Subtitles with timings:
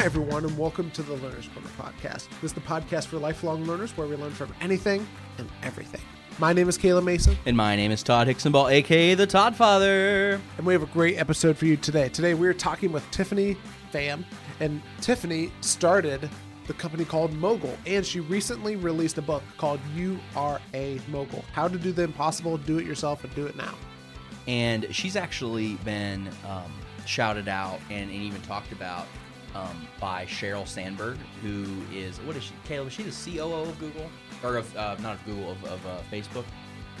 [0.00, 2.30] Hi, everyone, and welcome to the Learner's Corner podcast.
[2.40, 5.06] This is the podcast for lifelong learners where we learn from anything
[5.36, 6.00] and everything.
[6.38, 10.40] My name is Caleb Mason, And my name is Todd Hicksonball, aka the Todd Father.
[10.56, 12.08] and we have a great episode for you today.
[12.08, 13.58] Today, we're talking with Tiffany
[13.92, 14.24] Pham,
[14.60, 16.30] and Tiffany started
[16.66, 21.44] the company called Mogul, and she recently released a book called You Are a Mogul
[21.52, 23.74] How to Do the Impossible, Do It Yourself, and Do It Now.
[24.48, 26.72] And she's actually been um,
[27.04, 29.06] shouted out and, and even talked about
[29.54, 32.88] um, by Sheryl Sandberg, who is, what is she, Caleb?
[32.88, 34.10] Is she the COO of Google?
[34.42, 36.44] Or of, uh, not of Google, of, of uh, Facebook?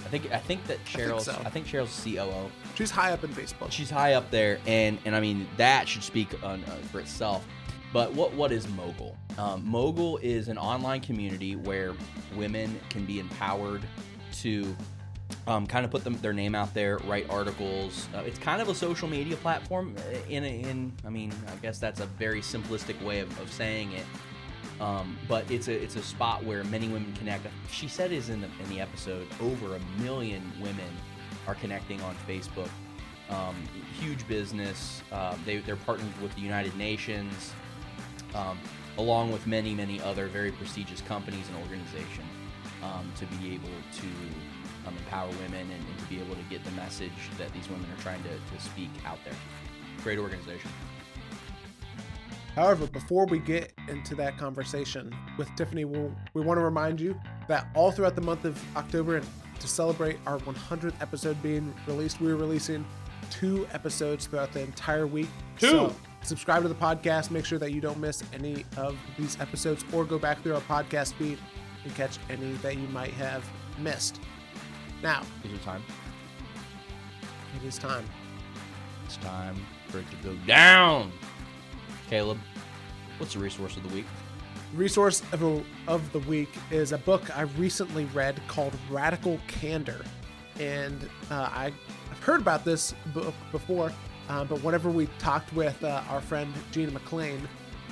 [0.04, 1.32] I think I think that think Sheryl's so.
[1.44, 2.50] I think Sheryl's COO.
[2.74, 3.70] She's high up in Facebook.
[3.70, 7.46] She's high up there, and and I mean that should speak on, uh, for itself.
[7.92, 9.16] But what what is Mogul?
[9.38, 11.94] Um, Mogul is an online community where
[12.34, 13.82] women can be empowered
[14.40, 14.76] to
[15.46, 18.08] um, kind of put them, their name out there, write articles.
[18.14, 19.94] Uh, it's kind of a social media platform.
[19.98, 23.92] uh, In in I mean, I guess that's a very simplistic way of, of saying
[23.92, 24.04] it.
[24.80, 27.46] Um, but it's a it's a spot where many women connect.
[27.70, 30.96] She said is in the in the episode over a million women
[31.46, 32.70] are connecting on Facebook.
[33.28, 33.54] Um,
[34.00, 35.02] huge business.
[35.12, 37.52] Um, they they're partnered with the United Nations,
[38.34, 38.58] um,
[38.96, 42.26] along with many many other very prestigious companies and organizations
[42.82, 44.06] um, to be able to
[44.86, 47.86] um, empower women and, and to be able to get the message that these women
[47.90, 49.34] are trying to, to speak out there.
[50.02, 50.70] Great organization.
[52.54, 57.18] However, before we get into that conversation with Tiffany, we'll, we want to remind you
[57.48, 59.26] that all throughout the month of October, and
[59.60, 62.84] to celebrate our 100th episode being released, we're releasing
[63.30, 65.28] two episodes throughout the entire week.
[65.58, 65.68] Two?
[65.68, 67.30] So subscribe to the podcast.
[67.30, 70.60] Make sure that you don't miss any of these episodes, or go back through our
[70.62, 71.38] podcast feed
[71.84, 74.20] and catch any that you might have missed.
[75.02, 75.82] Now, Is it time?
[77.56, 78.04] it is time.
[79.06, 79.56] It's time
[79.88, 81.10] for it to go down.
[82.08, 82.38] Caleb,
[83.18, 84.06] what's the resource of the week?
[84.74, 90.04] resource of, a, of the week is a book I recently read called Radical Candor.
[90.60, 91.72] And uh, I,
[92.10, 93.90] I've heard about this book before,
[94.28, 97.48] uh, but whenever we talked with uh, our friend Gina McLean,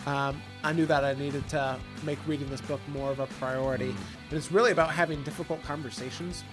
[0.07, 3.89] um, I knew that I needed to make reading this book more of a priority.
[4.31, 6.45] And it's really about having difficult conversations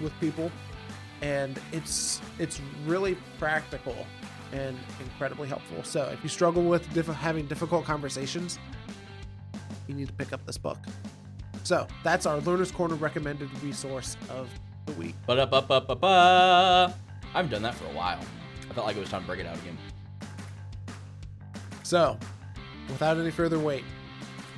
[0.00, 0.50] with people,
[1.22, 4.06] and it's it's really practical
[4.52, 5.82] and incredibly helpful.
[5.84, 8.58] So if you struggle with diff- having difficult conversations,
[9.86, 10.78] you need to pick up this book.
[11.62, 14.48] So that's our Learner's Corner recommended resource of
[14.86, 15.14] the week.
[15.26, 16.94] Ba ba ba ba ba.
[17.22, 18.20] I haven't done that for a while.
[18.68, 19.78] I felt like it was time to break it out again.
[21.82, 22.18] So,
[22.88, 23.84] without any further wait,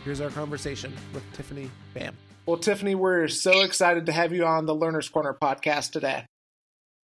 [0.04, 2.14] here's our conversation with Tiffany Pham.
[2.44, 6.26] Well, Tiffany, we're so excited to have you on the Learner's Corner podcast today.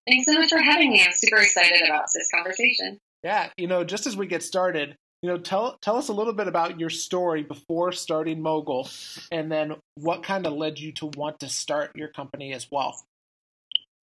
[0.08, 1.04] Thanks so much for having me.
[1.04, 2.98] I'm super excited about this conversation.
[3.22, 6.32] Yeah, you know, just as we get started, you know, tell tell us a little
[6.32, 8.88] bit about your story before starting Mogul,
[9.30, 13.00] and then what kind of led you to want to start your company as well.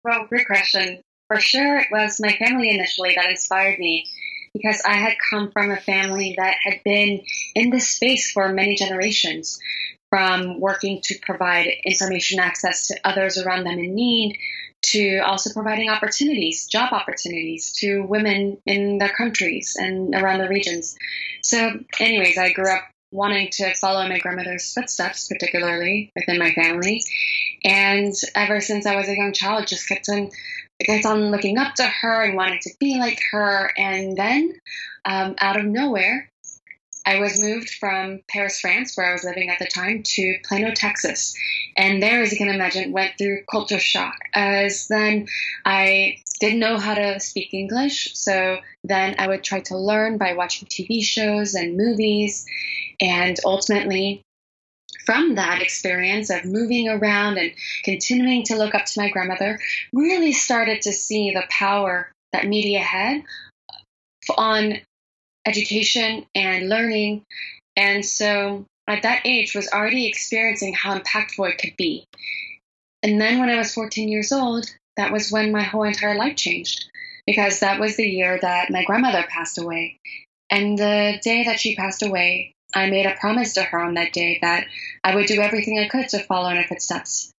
[0.04, 1.02] Well, great question.
[1.28, 4.08] For sure, it was my family initially that inspired me
[4.54, 7.22] because I had come from a family that had been
[7.54, 9.60] in this space for many generations,
[10.10, 14.38] from working to provide information access to others around them in need,
[14.82, 20.98] to also providing opportunities, job opportunities to women in their countries and around the regions.
[21.44, 27.04] So, anyways, I grew up wanting to follow my grandmother's footsteps, particularly within my family.
[27.64, 30.30] And ever since I was a young child, just kept on
[30.82, 33.72] kept on looking up to her and wanting to be like her.
[33.78, 34.54] And then,
[35.04, 36.30] um, out of nowhere,
[37.10, 40.76] I was moved from Paris, France, where I was living at the time, to Plano,
[40.76, 41.34] Texas.
[41.76, 44.20] And there, as you can imagine, went through culture shock.
[44.36, 45.28] As then
[45.66, 50.36] I didn't know how to speak English, so then I would try to learn by
[50.36, 52.46] watching TV shows and movies.
[53.02, 54.22] And ultimately,
[55.04, 57.54] from that experience of moving around and
[57.84, 59.58] continuing to look up to my grandmother,
[59.92, 63.24] really started to see the power that media had
[64.38, 64.80] on
[65.46, 67.24] education and learning.
[67.76, 72.06] And so at that age was already experiencing how impactful it could be.
[73.04, 74.66] And then when I was 14 years old,
[74.98, 76.90] that was when my whole entire life changed
[77.26, 80.00] because that was the year that my grandmother passed away.
[80.50, 84.14] And the day that she passed away, I made a promise to her on that
[84.14, 84.66] day that
[85.04, 87.32] I would do everything I could to follow in her footsteps.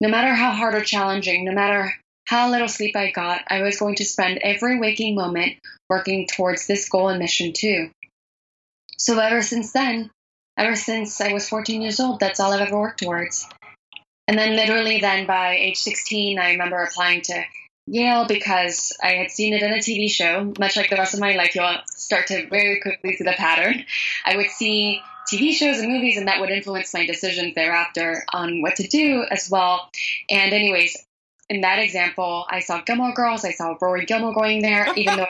[0.00, 3.78] No matter how hard or challenging, no matter how little sleep I got, I was
[3.78, 5.56] going to spend every waking moment
[5.88, 7.90] working towards this goal and mission too.
[8.98, 10.10] So ever since then,
[10.56, 13.46] ever since I was 14 years old, that's all I've ever worked towards.
[14.28, 17.44] And then literally then by age 16, I remember applying to
[17.86, 20.52] Yale because I had seen it in a TV show.
[20.58, 23.84] Much like the rest of my life, you'll start to very quickly see the pattern.
[24.24, 25.00] I would see
[25.32, 29.24] TV shows and movies, and that would influence my decisions thereafter on what to do
[29.30, 29.90] as well.
[30.30, 30.96] And, anyways,
[31.52, 33.44] in that example, I saw Gilmore Girls.
[33.44, 35.26] I saw Rory Gilmore going there, even though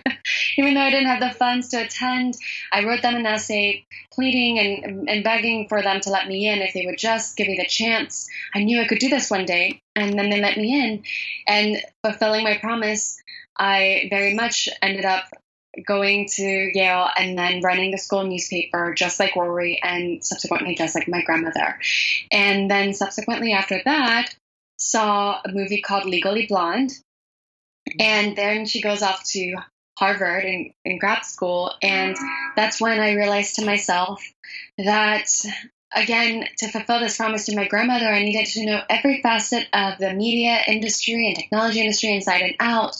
[0.59, 2.37] even though I didn't have the funds to attend.
[2.73, 6.59] I wrote them an essay pleading and, and begging for them to let me in
[6.59, 8.29] if they would just give me the chance.
[8.53, 11.05] I knew I could do this one day, and then they let me in.
[11.47, 13.23] And fulfilling my promise,
[13.57, 15.27] I very much ended up
[15.87, 20.95] going to Yale and then running the school newspaper, just like Rory, and subsequently just
[20.95, 21.79] like my grandmother.
[22.31, 24.35] And then subsequently after that,
[24.77, 26.93] saw a movie called Legally Blonde.
[27.99, 29.57] And then she goes off to
[29.99, 31.73] Harvard in, in grad school.
[31.83, 32.17] And
[32.57, 34.23] that's when I realized to myself
[34.79, 35.29] that
[35.95, 39.99] again, to fulfill this promise to my grandmother, I needed to know every facet of
[39.99, 42.97] the media industry and technology industry inside and out.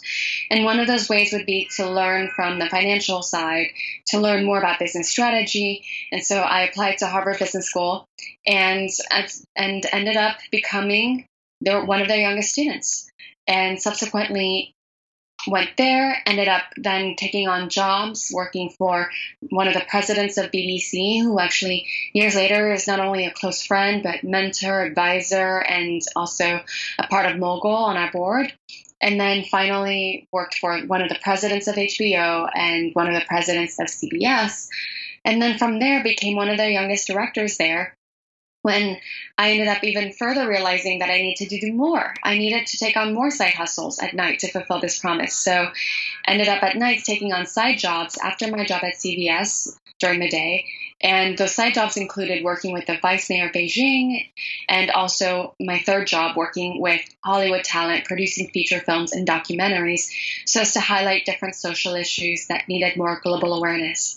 [0.51, 3.69] And one of those ways would be to learn from the financial side,
[4.09, 5.85] to learn more about business strategy.
[6.11, 8.07] And so I applied to Harvard Business School
[8.47, 8.89] and
[9.57, 11.27] and ended up becoming
[11.61, 13.11] one of their youngest students.
[13.47, 14.75] And subsequently
[15.47, 19.11] went there, ended up then taking on jobs working for
[19.51, 23.63] one of the presidents of BBC, who actually years later is not only a close
[23.63, 26.61] friend, but mentor, advisor, and also
[26.99, 28.53] a part of Mogul on our board.
[29.01, 33.27] And then finally worked for one of the presidents of HBO and one of the
[33.27, 34.69] presidents of CBS.
[35.25, 37.97] And then from there became one of their youngest directors there
[38.63, 38.99] when
[39.37, 42.15] I ended up even further realizing that I needed to do more.
[42.23, 45.35] I needed to take on more side hustles at night to fulfill this promise.
[45.35, 45.71] So
[46.27, 50.29] ended up at nights taking on side jobs after my job at CBS during the
[50.29, 50.67] day.
[51.03, 54.29] And those side jobs included working with the vice mayor of Beijing
[54.69, 60.13] and also my third job working with Hollywood talent, producing feature films and documentaries
[60.47, 64.17] so as to highlight different social issues that needed more global awareness.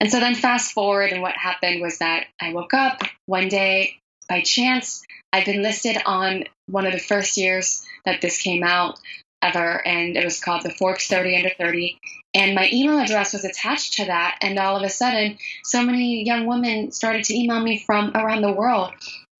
[0.00, 4.00] And so then fast forward, and what happened was that I woke up one day
[4.28, 5.02] by chance.
[5.32, 8.98] I'd been listed on one of the first years that this came out
[9.42, 11.98] ever, and it was called the Forbes 30 Under 30.
[12.34, 16.24] And my email address was attached to that, and all of a sudden, so many
[16.24, 18.92] young women started to email me from around the world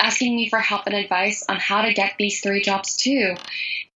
[0.05, 3.35] asking me for help and advice on how to get these three jobs too.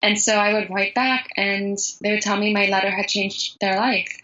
[0.01, 3.57] And so I would write back and they would tell me my letter had changed
[3.59, 4.15] their life.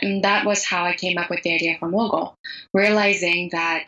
[0.00, 2.36] And that was how I came up with the idea for Mogul,
[2.74, 3.86] realizing that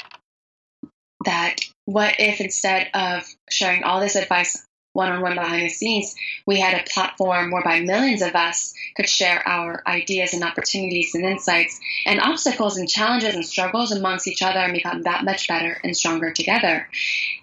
[1.25, 6.15] that what if instead of sharing all this advice one on one behind the scenes,
[6.47, 11.25] we had a platform whereby millions of us could share our ideas and opportunities and
[11.25, 15.81] insights and obstacles and challenges and struggles amongst each other and become that much better
[15.83, 16.89] and stronger together.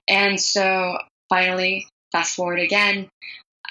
[0.07, 0.97] And so
[1.29, 3.09] finally, fast forward again,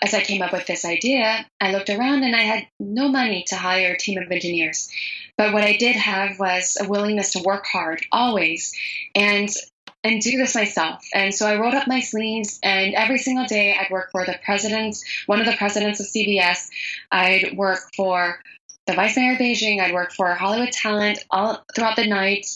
[0.02, 3.44] as I came up with this idea, I looked around and I had no money
[3.48, 4.90] to hire a team of engineers.
[5.36, 8.72] But what I did have was a willingness to work hard always.
[9.14, 9.48] And
[10.04, 11.04] and do this myself.
[11.12, 14.38] And so I rolled up my sleeves, and every single day I'd work for the
[14.44, 14.96] president,
[15.26, 16.68] one of the presidents of CBS.
[17.10, 18.40] I'd work for
[18.86, 19.80] the vice mayor of Beijing.
[19.80, 22.46] I'd work for Hollywood talent all throughout the night.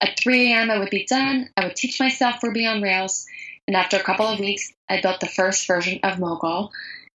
[0.00, 1.48] At 3 a.m., I would be done.
[1.56, 3.26] I would teach myself Ruby on Rails.
[3.66, 6.72] And after a couple of weeks, I built the first version of Mogul.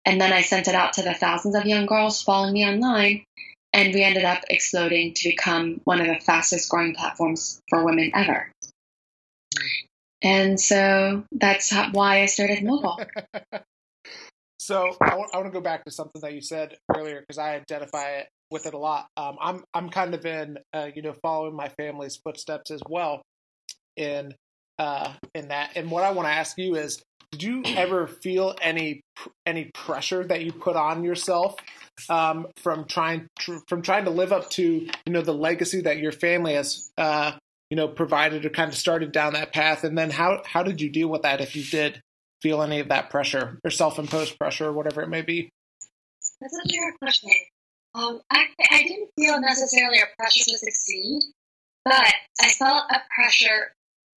[0.05, 3.25] And then I sent it out to the thousands of young girls following me online.
[3.73, 8.11] And we ended up exploding to become one of the fastest growing platforms for women
[8.15, 8.51] ever.
[10.21, 12.99] And so that's how, why I started Mogul.
[14.59, 17.37] so I want, I want to go back to something that you said earlier because
[17.37, 19.07] I identify with it a lot.
[19.15, 23.21] Um, I'm I'm kind of in uh, you know following my family's footsteps as well
[23.95, 24.33] in
[24.77, 25.71] uh, in that.
[25.75, 27.01] And what I want to ask you is,
[27.31, 29.01] did you ever feel any
[29.45, 31.55] any pressure that you put on yourself
[32.09, 35.97] um, from trying tr- from trying to live up to you know the legacy that
[35.97, 37.33] your family has uh,
[37.69, 39.83] you know, provided or kind of started down that path?
[39.83, 42.01] And then how how did you deal with that if you did
[42.41, 45.49] feel any of that pressure or self imposed pressure or whatever it may be?
[46.41, 47.31] That's a fair question.
[47.95, 51.21] Um, I, I didn't feel necessarily a pressure to succeed,
[51.83, 53.73] but I felt a pressure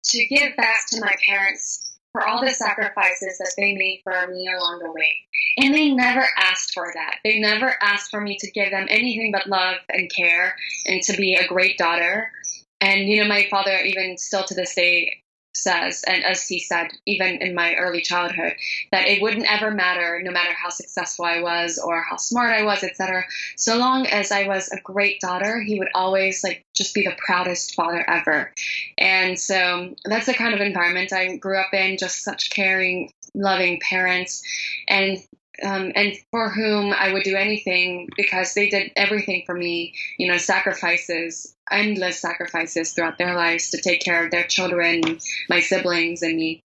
[0.05, 4.49] to give back to my parents for all the sacrifices that they made for me
[4.53, 5.15] along the way.
[5.59, 7.19] And they never asked for that.
[7.23, 11.17] They never asked for me to give them anything but love and care and to
[11.17, 12.33] be a great daughter.
[12.81, 15.23] And, you know, my father, even still to this day,
[15.53, 18.55] says, and as he said, even in my early childhood,
[18.93, 22.63] that it wouldn't ever matter, no matter how successful I was or how smart I
[22.63, 23.25] was, etc.
[23.57, 27.17] So long as I was a great daughter, he would always like just be the
[27.19, 28.53] proudest father ever.
[28.97, 33.81] And so that's the kind of environment I grew up in, just such caring, loving
[33.81, 34.43] parents.
[34.89, 35.19] And
[35.63, 40.31] um, and for whom I would do anything because they did everything for me, you
[40.31, 45.03] know, sacrifices, endless sacrifices throughout their lives to take care of their children,
[45.49, 46.61] my siblings, and me.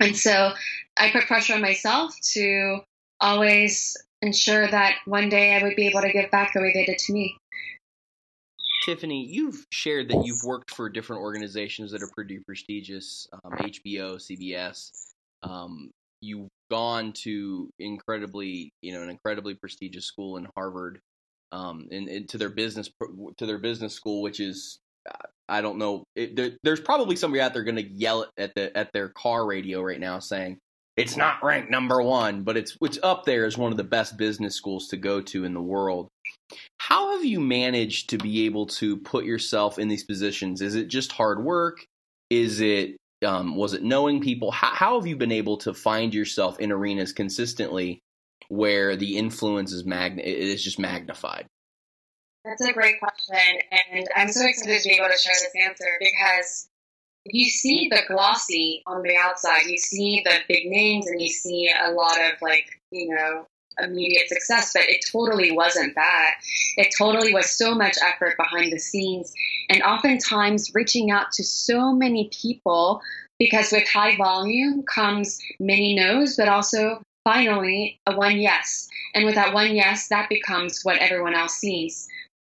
[0.00, 0.52] And so
[0.96, 2.80] I put pressure on myself to
[3.20, 6.84] always ensure that one day I would be able to give back the way they
[6.84, 7.36] did to me.
[8.84, 14.16] Tiffany, you've shared that you've worked for different organizations that are pretty prestigious, um, HBO,
[14.16, 14.90] CBS.
[15.44, 15.90] Um,
[16.20, 21.00] you've gone to incredibly, you know, an incredibly prestigious school in Harvard,
[21.52, 22.88] um, and, and to their business
[23.36, 24.78] to their business school, which is
[25.48, 26.04] I don't know.
[26.16, 29.44] It, there, there's probably somebody out there going to yell at the at their car
[29.46, 30.58] radio right now saying
[30.96, 34.16] it's not ranked number one, but it's it's up there as one of the best
[34.16, 36.08] business schools to go to in the world.
[36.78, 40.62] How have you managed to be able to put yourself in these positions?
[40.62, 41.84] Is it just hard work?
[42.30, 44.50] Is it um, was it knowing people?
[44.50, 48.02] How, how have you been able to find yourself in arenas consistently
[48.48, 51.46] where the influence is mag- is just magnified?
[52.44, 53.58] That's a great question,
[53.92, 56.68] and I'm so excited to be able to share this answer because
[57.24, 61.70] you see the glossy on the outside, you see the big names, and you see
[61.84, 63.46] a lot of like you know
[63.78, 66.34] immediate success, but it totally wasn't that.
[66.76, 69.32] It totally was so much effort behind the scenes
[69.68, 73.00] and oftentimes reaching out to so many people
[73.38, 78.88] because with high volume comes many no's, but also finally a one yes.
[79.14, 82.08] And with that one yes, that becomes what everyone else sees.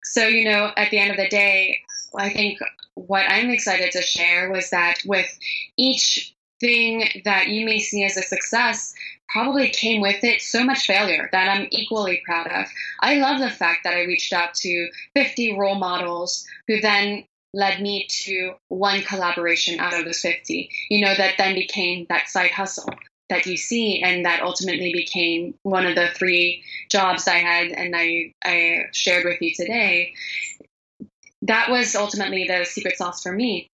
[0.05, 1.81] So, you know, at the end of the day,
[2.17, 2.59] I think
[2.95, 5.39] what I'm excited to share was that with
[5.77, 8.95] each thing that you may see as a success,
[9.29, 12.67] probably came with it so much failure that I'm equally proud of.
[13.01, 17.81] I love the fact that I reached out to 50 role models who then led
[17.81, 22.51] me to one collaboration out of those 50, you know, that then became that side
[22.51, 22.91] hustle
[23.29, 27.95] that you see and that ultimately became one of the three jobs I had and
[27.95, 30.15] I, I shared with you today.
[31.43, 33.71] That was ultimately the secret sauce for me.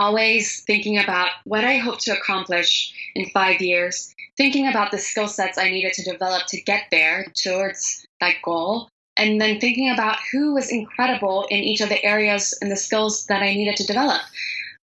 [0.00, 5.28] Always thinking about what I hope to accomplish in five years thinking about the skill
[5.28, 8.88] sets I needed to develop to get there towards that goal,
[9.18, 13.26] and then thinking about who was incredible in each of the areas and the skills
[13.26, 14.22] that I needed to develop.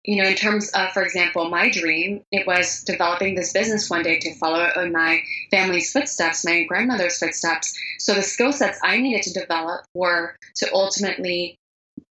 [0.03, 4.03] You know, in terms of, for example, my dream, it was developing this business one
[4.03, 7.75] day to follow in my family's footsteps, my grandmother's footsteps.
[7.97, 11.57] So the skill sets I needed to develop were to ultimately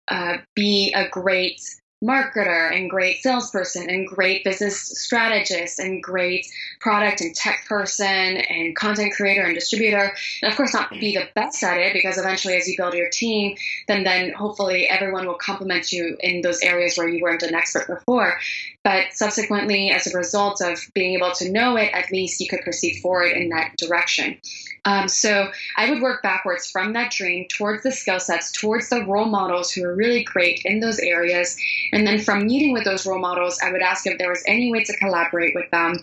[0.10, 1.60] uh, be a great
[2.04, 6.48] marketer and great salesperson and great business strategist and great
[6.80, 10.12] product and tech person and content creator and distributor.
[10.42, 13.10] And of course not be the best at it because eventually as you build your
[13.10, 13.56] team
[13.88, 17.88] then then hopefully everyone will complement you in those areas where you weren't an expert
[17.88, 18.40] before.
[18.84, 22.62] But subsequently as a result of being able to know it at least you could
[22.62, 24.38] proceed forward in that direction
[24.86, 29.06] um, so I would work backwards from that dream towards the skill sets, towards the
[29.06, 31.56] role models who are really great in those areas.
[31.94, 34.72] And then from meeting with those role models, I would ask if there was any
[34.72, 35.98] way to collaborate with them.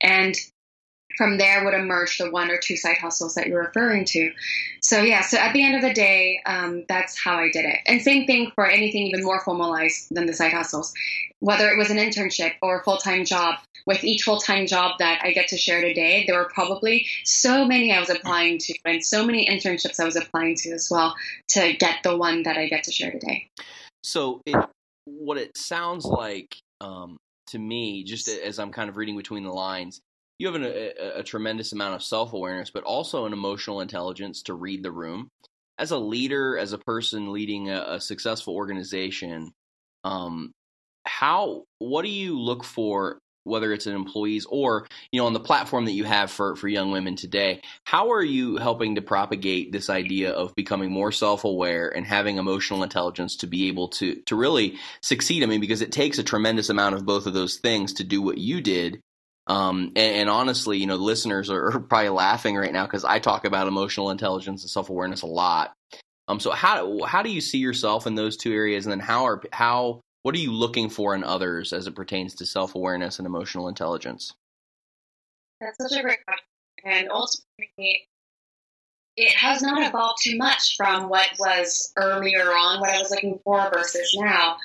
[0.00, 0.34] And
[1.16, 4.32] from there would emerge the one or two side hustles that you're referring to.
[4.82, 7.78] So yeah, so at the end of the day, um, that's how I did it.
[7.86, 10.92] And same thing for anything even more formalized than the side hustles,
[11.40, 14.98] whether it was an internship or a full time job with each full time job
[14.98, 18.74] that I get to share today, there were probably so many I was applying to
[18.84, 21.14] and so many internships I was applying to as well
[21.48, 23.48] to get the one that I get to share today.
[24.04, 24.56] So, it,
[25.04, 27.16] what it sounds like um,
[27.48, 30.00] to me, just as I'm kind of reading between the lines,
[30.38, 34.42] you have an, a, a tremendous amount of self awareness, but also an emotional intelligence
[34.44, 35.28] to read the room.
[35.78, 39.52] As a leader, as a person leading a, a successful organization,
[40.04, 40.52] um,
[41.04, 45.40] how what do you look for whether it's an employees or you know on the
[45.40, 49.72] platform that you have for for young women today how are you helping to propagate
[49.72, 54.36] this idea of becoming more self-aware and having emotional intelligence to be able to to
[54.36, 57.94] really succeed i mean because it takes a tremendous amount of both of those things
[57.94, 59.00] to do what you did
[59.46, 63.18] um, and, and, honestly, you know, listeners are, are probably laughing right now because I
[63.18, 65.74] talk about emotional intelligence and self awareness a lot.
[66.28, 69.26] Um, so how how do you see yourself in those two areas, and then how
[69.26, 73.18] are how what are you looking for in others as it pertains to self awareness
[73.18, 74.32] and emotional intelligence?
[75.60, 76.46] That's such a great question.
[76.84, 78.08] And ultimately,
[79.16, 83.40] it has not evolved too much from what was earlier on, what I was looking
[83.44, 84.56] for versus now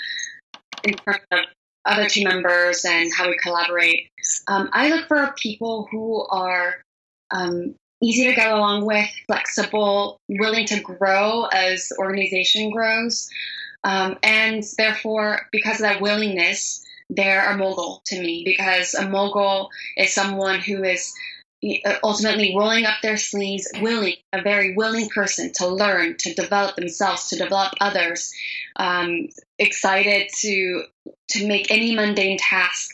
[0.84, 1.40] in terms of
[1.88, 4.10] other team members and how we collaborate.
[4.48, 6.76] Um, I look for people who are
[7.32, 13.30] um, easy to get along with, flexible, willing to grow as organization grows.
[13.84, 19.70] Um, and therefore, because of that willingness, they're a mogul to me because a mogul
[19.96, 21.14] is someone who is
[22.04, 27.30] ultimately rolling up their sleeves, willing, a very willing person to learn, to develop themselves,
[27.30, 28.34] to develop others,
[28.76, 30.84] um, excited to
[31.30, 32.92] to make any mundane task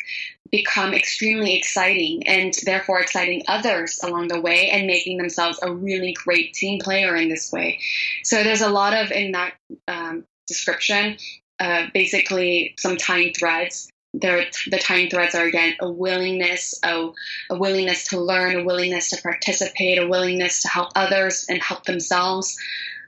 [0.51, 6.13] become extremely exciting and therefore exciting others along the way and making themselves a really
[6.13, 7.79] great team player in this way.
[8.23, 9.55] So there's a lot of in that
[9.87, 11.17] um, description,
[11.59, 17.09] uh, basically some tying threads the tying threads are again a willingness a,
[17.49, 21.83] a willingness to learn a willingness to participate a willingness to help others and help
[21.85, 22.55] themselves.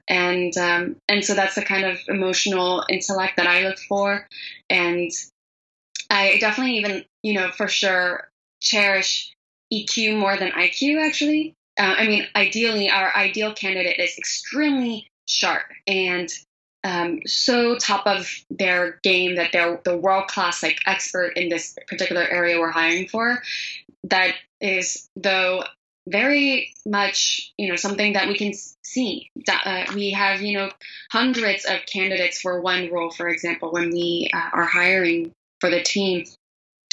[0.07, 4.27] And um, and so that's the kind of emotional intellect that i look for.
[4.69, 5.11] And
[6.09, 8.27] i definitely even you know for sure
[8.61, 9.33] cherish
[9.73, 11.53] eq more than iq actually.
[11.77, 16.29] Uh, i mean ideally our ideal candidate is extremely sharp and
[16.85, 21.75] um, so top of their game that they're the world class like expert in this
[21.87, 23.41] particular area we're hiring for.
[24.03, 25.63] That is though
[26.07, 29.31] very much you know something that we can see.
[29.49, 30.69] Uh, we have you know
[31.11, 35.81] hundreds of candidates for one role, for example, when we uh, are hiring for the
[35.81, 36.25] team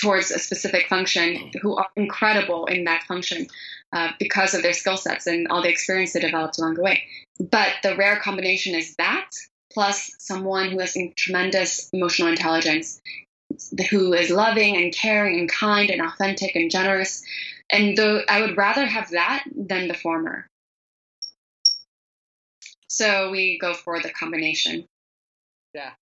[0.00, 3.46] towards a specific function who are incredible in that function
[3.92, 7.04] uh, because of their skill sets and all the experience they developed along the way.
[7.38, 9.28] But the rare combination is that
[9.72, 13.00] plus someone who has tremendous emotional intelligence,
[13.90, 17.22] who is loving and caring and kind and authentic and generous.
[17.70, 20.46] And though I would rather have that than the former.
[22.88, 24.84] So we go for the combination.
[25.74, 25.92] Yeah.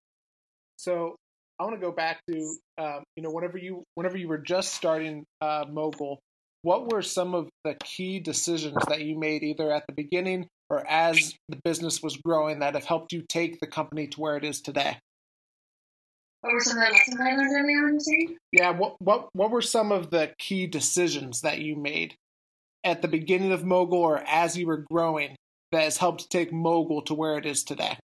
[0.77, 1.17] So
[1.59, 4.75] I want to go back to um, you know whenever you whenever you were just
[4.75, 5.67] starting uh,
[6.63, 10.87] what were some of the key decisions that you made either at the beginning or
[10.89, 14.45] as the business was growing that have helped you take the company to where it
[14.45, 14.97] is today?
[16.41, 18.37] What were some of the lessons I learned early on?
[18.53, 22.15] Yeah, what what what were some of the key decisions that you made
[22.83, 25.37] at the beginning of Mogul or as you were growing
[25.73, 27.99] that has helped take Mogul to where it is today?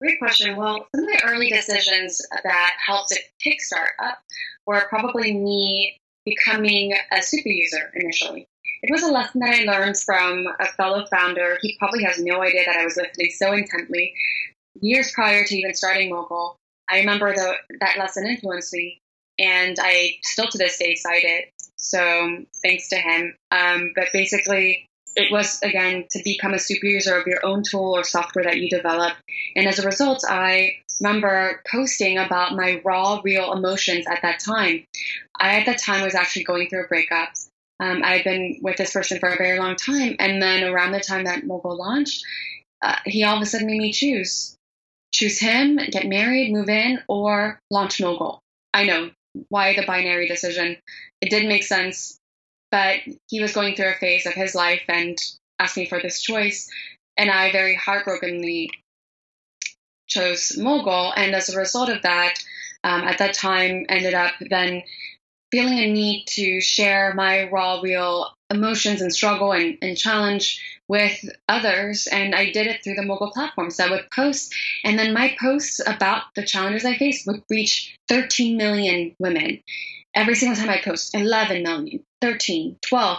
[0.00, 0.56] Great question.
[0.56, 4.18] Well, some of the early decisions that helped it kickstart up
[4.66, 8.46] were probably me becoming a super user initially.
[8.84, 11.56] It was a lesson that I learned from a fellow founder.
[11.62, 14.12] He probably has no idea that I was listening so intently.
[14.78, 16.58] Years prior to even starting Mogul,
[16.90, 19.00] I remember the, that lesson influenced me,
[19.38, 21.50] and I still to this day cite it.
[21.76, 23.34] So thanks to him.
[23.50, 27.96] Um, but basically, it was again to become a super user of your own tool
[27.96, 29.14] or software that you develop.
[29.56, 34.84] And as a result, I remember posting about my raw, real emotions at that time.
[35.40, 37.30] I at that time was actually going through a breakup.
[37.80, 40.92] Um, I had been with this person for a very long time, and then around
[40.92, 42.24] the time that Mogul launched,
[42.82, 44.56] uh, he all of a sudden made me choose
[45.14, 48.42] choose him, get married, move in, or launch Mogul.
[48.74, 49.10] I know
[49.48, 50.76] why the binary decision.
[51.20, 52.18] It did make sense,
[52.70, 52.96] but
[53.28, 55.16] he was going through a phase of his life and
[55.60, 56.68] asked me for this choice,
[57.16, 58.70] and I very heartbrokenly
[60.08, 62.34] chose Mogul, and as a result of that,
[62.82, 64.82] um, at that time ended up then
[65.54, 71.24] feeling a need to share my raw, real emotions and struggle and, and challenge with
[71.48, 72.08] others.
[72.08, 73.70] And I did it through the Mogul platform.
[73.70, 77.96] So I would post, and then my posts about the challenges I faced would reach
[78.08, 79.62] 13 million women.
[80.12, 83.18] Every single time I post, 11 million, 13, 12.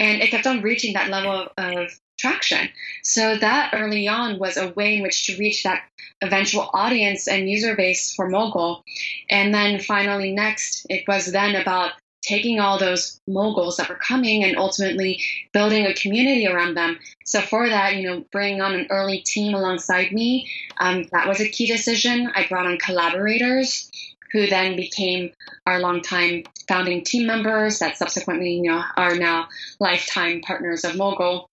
[0.00, 2.68] And it kept on reaching that level of traction.
[3.02, 5.82] So that early on was a way in which to reach that
[6.20, 8.84] eventual audience and user base for Mogul.
[9.30, 14.44] And then finally, next, it was then about taking all those moguls that were coming
[14.44, 16.98] and ultimately building a community around them.
[17.24, 21.40] So for that, you know, bringing on an early team alongside me, um, that was
[21.40, 22.30] a key decision.
[22.34, 23.90] I brought on collaborators
[24.32, 25.30] who then became
[25.66, 29.48] our longtime founding team members that subsequently, you know, are now
[29.80, 31.47] lifetime partners of Mogul.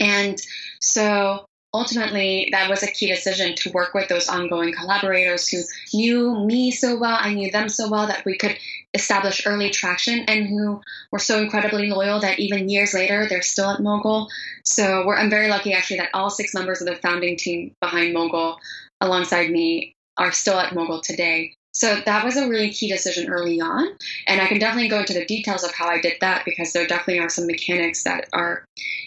[0.00, 0.40] And
[0.80, 6.44] so ultimately, that was a key decision to work with those ongoing collaborators who knew
[6.46, 8.56] me so well, I knew them so well that we could
[8.94, 10.80] establish early traction and who
[11.10, 14.28] were so incredibly loyal that even years later, they're still at Mogul.
[14.64, 18.56] So I'm very lucky actually that all six members of the founding team behind Mogul
[19.00, 21.56] alongside me are still at Mogul today.
[21.74, 23.88] So that was a really key decision early on.
[24.28, 26.86] And I can definitely go into the details of how I did that because there
[26.86, 28.64] definitely are some mechanics that are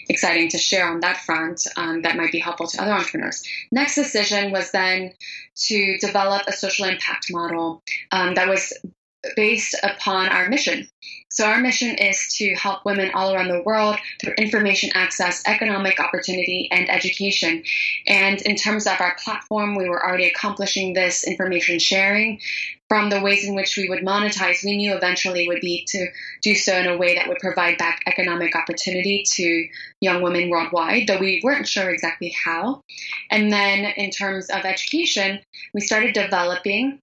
[0.08, 3.42] exciting to share on that front um, that might be helpful to other entrepreneurs.
[3.72, 5.14] Next decision was then
[5.56, 8.74] to develop a social impact model um, that was
[9.36, 10.88] based upon our mission.
[11.30, 16.00] So, our mission is to help women all around the world through information access, economic
[16.00, 17.62] opportunity, and education.
[18.06, 22.40] And in terms of our platform, we were already accomplishing this information sharing.
[22.88, 26.06] from the ways in which we would monetize, we knew eventually would be to
[26.40, 29.68] do so in a way that would provide back economic opportunity to
[30.00, 32.80] young women worldwide, though we weren't sure exactly how.
[33.30, 35.40] And then in terms of education,
[35.74, 36.98] we started developing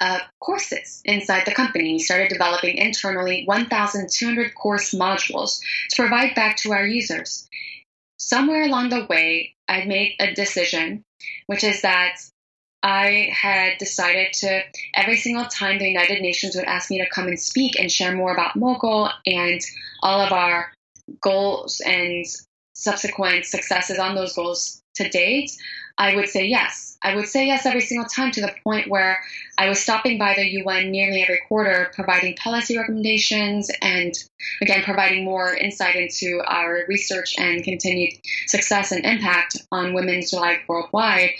[0.00, 1.92] uh, courses inside the company.
[1.92, 5.60] We started developing internally 1,200 course modules
[5.90, 7.48] to provide back to our users.
[8.16, 11.04] Somewhere along the way, I made a decision,
[11.46, 12.16] which is that
[12.82, 14.62] I had decided to,
[14.94, 18.14] every single time the United Nations would ask me to come and speak and share
[18.14, 19.60] more about Mogul and
[20.02, 20.72] all of our
[21.20, 22.24] goals and
[22.74, 25.50] subsequent successes on those goals to date,
[26.00, 26.96] I would say yes.
[27.02, 29.18] I would say yes every single time to the point where
[29.58, 34.14] I was stopping by the UN nearly every quarter, providing policy recommendations and,
[34.62, 38.14] again, providing more insight into our research and continued
[38.46, 41.32] success and impact on women's life worldwide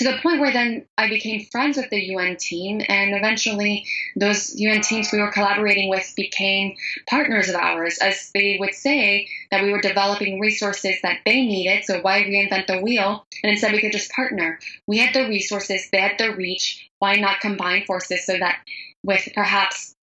[0.00, 3.84] to the point where then I became friends with the UN team, and eventually
[4.16, 6.74] those UN teams we were collaborating with became
[7.06, 11.84] partners of ours, as they would say that we were developing resources that they needed.
[11.84, 13.26] So why reinvent the wheel?
[13.42, 14.58] And instead we could just partner.
[14.86, 16.88] We had the resources, they had the reach.
[16.98, 18.60] Why not combine forces so that
[19.02, 19.94] with perhaps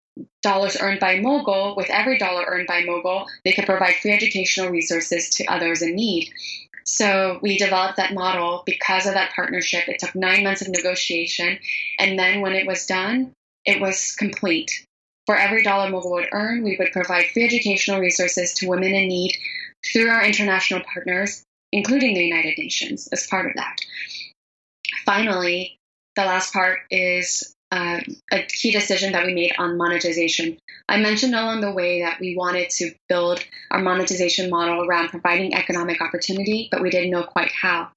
[0.43, 4.71] dollars earned by Mogul, with every dollar earned by Mogul, they could provide free educational
[4.71, 6.31] resources to others in need.
[6.87, 9.89] So we developed that model because of that partnership.
[9.89, 11.59] It took nine months of negotiation.
[11.99, 13.33] And then when it was done,
[13.65, 14.87] it was complete.
[15.27, 19.09] For every dollar Mogul would earn, we would provide free educational resources to women in
[19.09, 19.37] need
[19.93, 23.77] through our international partners, including the United Nations, as part of that.
[25.05, 25.77] Finally,
[26.15, 28.01] the last part is uh,
[28.33, 30.59] a key decision that we made on monetization.
[30.89, 35.55] I mentioned along the way that we wanted to build our monetization model around providing
[35.55, 37.91] economic opportunity, but we didn't know quite how.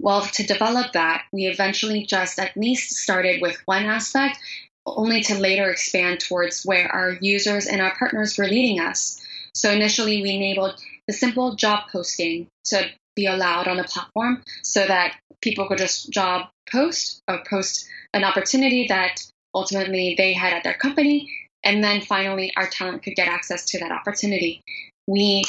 [0.00, 4.38] Well, to develop that, we eventually just at least started with one aspect,
[4.86, 9.20] only to later expand towards where our users and our partners were leading us.
[9.54, 14.86] So initially, we enabled the simple job posting to be allowed on the platform so
[14.86, 19.22] that people could just job post or post an opportunity that
[19.54, 21.30] ultimately they had at their company.
[21.62, 24.62] And then finally, our talent could get access to that opportunity.
[25.06, 25.44] We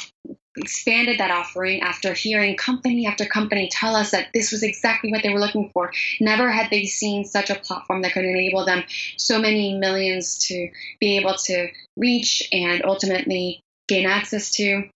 [0.57, 5.23] expanded that offering after hearing company after company tell us that this was exactly what
[5.23, 5.91] they were looking for.
[6.19, 8.84] Never had they seen such a platform that could enable them
[9.17, 14.89] so many millions to be able to reach and ultimately gain access to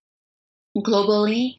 [0.76, 1.56] globally.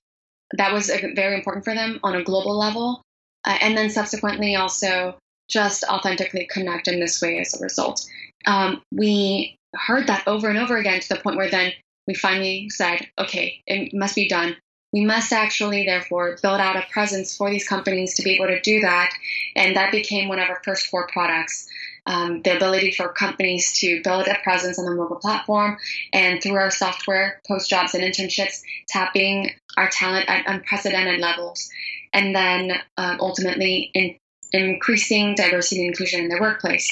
[0.57, 3.01] That was very important for them on a global level.
[3.47, 5.17] Uh, and then subsequently also
[5.49, 8.05] just authentically connect in this way as a result.
[8.45, 11.71] Um, we heard that over and over again to the point where then
[12.07, 14.57] we finally said, okay, it must be done.
[14.91, 18.59] We must actually, therefore, build out a presence for these companies to be able to
[18.61, 19.11] do that.
[19.55, 21.67] And that became one of our first core products.
[22.05, 25.77] Um, the ability for companies to build a presence on the Mogul platform
[26.13, 31.69] and through our software, post jobs and internships, tapping our talent at unprecedented levels.
[32.13, 34.17] And then um, ultimately in
[34.53, 36.87] increasing diversity and inclusion in their workplace.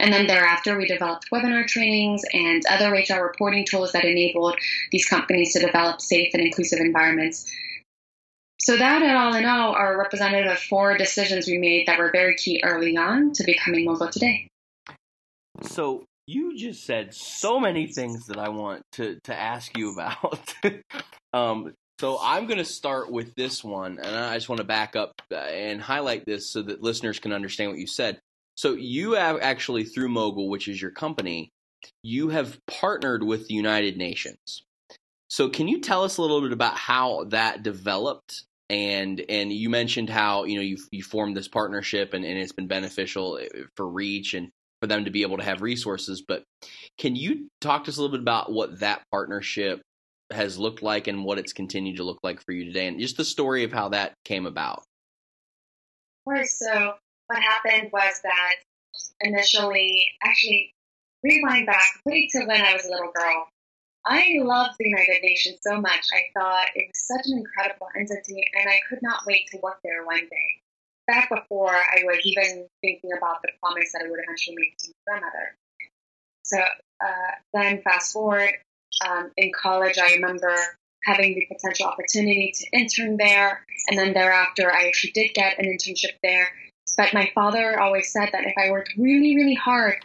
[0.00, 4.56] And then thereafter, we developed webinar trainings and other HR reporting tools that enabled
[4.92, 7.52] these companies to develop safe and inclusive environments.
[8.60, 12.36] So that, all in all, are representative of four decisions we made that were very
[12.36, 14.48] key early on to becoming Mogul today.
[15.62, 20.54] So you just said so many things that I want to to ask you about.
[21.32, 24.94] um, so I'm going to start with this one, and I just want to back
[24.94, 28.20] up uh, and highlight this so that listeners can understand what you said.
[28.54, 31.50] So you have actually through Mogul, which is your company,
[32.02, 34.64] you have partnered with the United Nations.
[35.28, 38.44] So can you tell us a little bit about how that developed?
[38.70, 42.52] And and you mentioned how you know you you formed this partnership and, and it's
[42.52, 46.22] been beneficial uh, for Reach and for them to be able to have resources.
[46.26, 46.44] But
[46.98, 49.80] can you talk to us a little bit about what that partnership
[50.30, 53.16] has looked like and what it's continued to look like for you today, and just
[53.16, 54.82] the story of how that came about.
[56.44, 56.94] So
[57.28, 58.54] what happened was that
[59.20, 60.74] initially, actually,
[61.22, 63.48] rewind back quickly to when I was a little girl.
[64.04, 66.08] I loved the United Nations so much.
[66.12, 69.80] I thought it was such an incredible entity, and I could not wait to work
[69.82, 70.62] there one day.
[71.06, 74.88] Back before I was even thinking about the promise that I would eventually make to
[74.88, 75.56] my grandmother.
[76.42, 78.52] So uh, then, fast forward,
[79.06, 80.54] um, in college, I remember
[81.04, 83.64] having the potential opportunity to intern there.
[83.88, 86.48] And then thereafter, I actually did get an internship there.
[86.96, 89.96] But my father always said that if I worked really, really hard,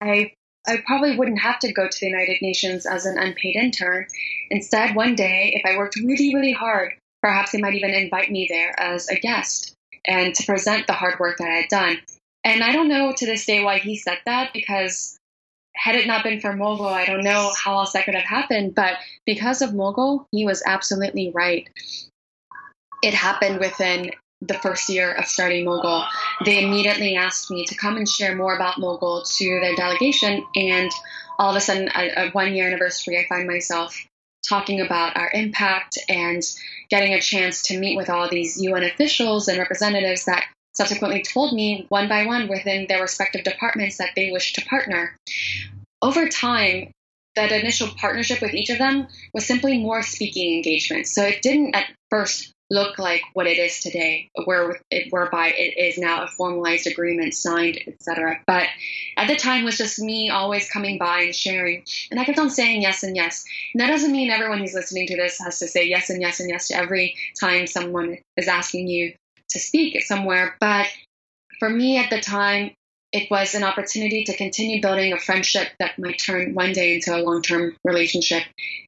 [0.00, 0.32] I
[0.66, 4.06] I probably wouldn't have to go to the United Nations as an unpaid intern.
[4.50, 8.46] Instead, one day, if I worked really, really hard, perhaps they might even invite me
[8.48, 9.74] there as a guest
[10.06, 11.98] and to present the hard work that I had done.
[12.44, 15.18] And I don't know to this day why he said that because
[15.80, 18.74] had it not been for Mogul, I don't know how else that could have happened.
[18.74, 21.70] But because of Mogul, he was absolutely right.
[23.02, 24.10] It happened within
[24.42, 26.04] the first year of starting Mogul.
[26.44, 30.44] They immediately asked me to come and share more about Mogul to their delegation.
[30.54, 30.90] And
[31.38, 33.96] all of a sudden, a, a one year anniversary, I find myself
[34.46, 36.42] talking about our impact and
[36.90, 40.44] getting a chance to meet with all these UN officials and representatives that
[40.80, 45.14] subsequently told me one by one within their respective departments that they wished to partner.
[46.00, 46.90] Over time,
[47.36, 51.14] that initial partnership with each of them was simply more speaking engagements.
[51.14, 55.76] So it didn't at first look like what it is today, where it, whereby it
[55.76, 58.40] is now a formalized agreement signed, etc.
[58.46, 58.66] But
[59.18, 62.48] at the time was just me always coming by and sharing, and I kept on
[62.48, 63.44] saying yes and yes.
[63.74, 66.40] And that doesn't mean everyone who's listening to this has to say yes and yes
[66.40, 69.12] and yes to every time someone is asking you
[69.50, 70.56] to speak somewhere.
[70.60, 70.86] But
[71.58, 72.72] for me at the time,
[73.12, 77.14] it was an opportunity to continue building a friendship that might turn one day into
[77.14, 78.44] a long term relationship.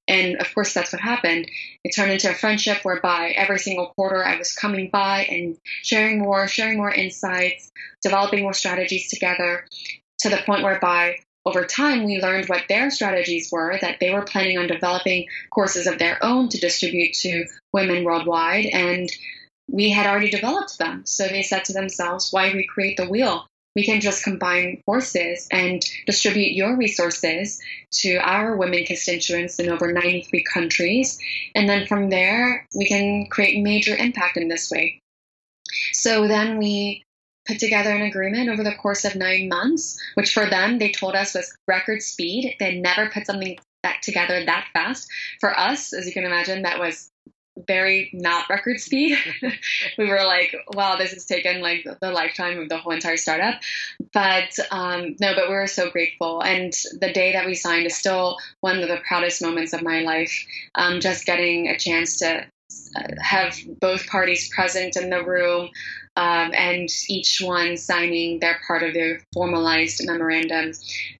[0.07, 1.51] And of course, that's what happened.
[1.83, 6.20] It turned into a friendship whereby every single quarter I was coming by and sharing
[6.20, 7.70] more, sharing more insights,
[8.01, 9.64] developing more strategies together
[10.20, 14.22] to the point whereby over time we learned what their strategies were, that they were
[14.22, 18.66] planning on developing courses of their own to distribute to women worldwide.
[18.66, 19.11] And
[19.72, 21.04] we had already developed them.
[21.06, 23.46] So they said to themselves, why recreate the wheel?
[23.74, 27.58] We can just combine forces and distribute your resources
[28.02, 31.18] to our women constituents in over 93 countries.
[31.54, 35.00] And then from there, we can create major impact in this way.
[35.94, 37.02] So then we
[37.46, 41.14] put together an agreement over the course of nine months, which for them, they told
[41.14, 42.56] us was record speed.
[42.61, 45.08] They never put something that together that fast.
[45.40, 47.11] For us, as you can imagine, that was
[47.67, 49.19] very not record speed.
[49.99, 53.61] we were like, wow, this has taken like the lifetime of the whole entire startup.
[54.12, 56.43] But um, no, but we were so grateful.
[56.43, 60.01] And the day that we signed is still one of the proudest moments of my
[60.01, 60.33] life.
[60.75, 62.47] Um, just getting a chance to
[62.97, 65.71] uh, have both parties present in the room,
[66.16, 70.72] um, and each one signing their part of their formalized memorandum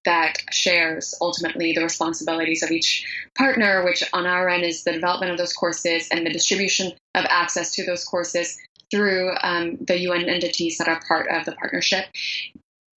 [0.05, 5.33] that shares ultimately the responsibilities of each partner, which on our end is the development
[5.33, 8.59] of those courses and the distribution of access to those courses
[8.91, 12.05] through um, the UN entities that are part of the partnership.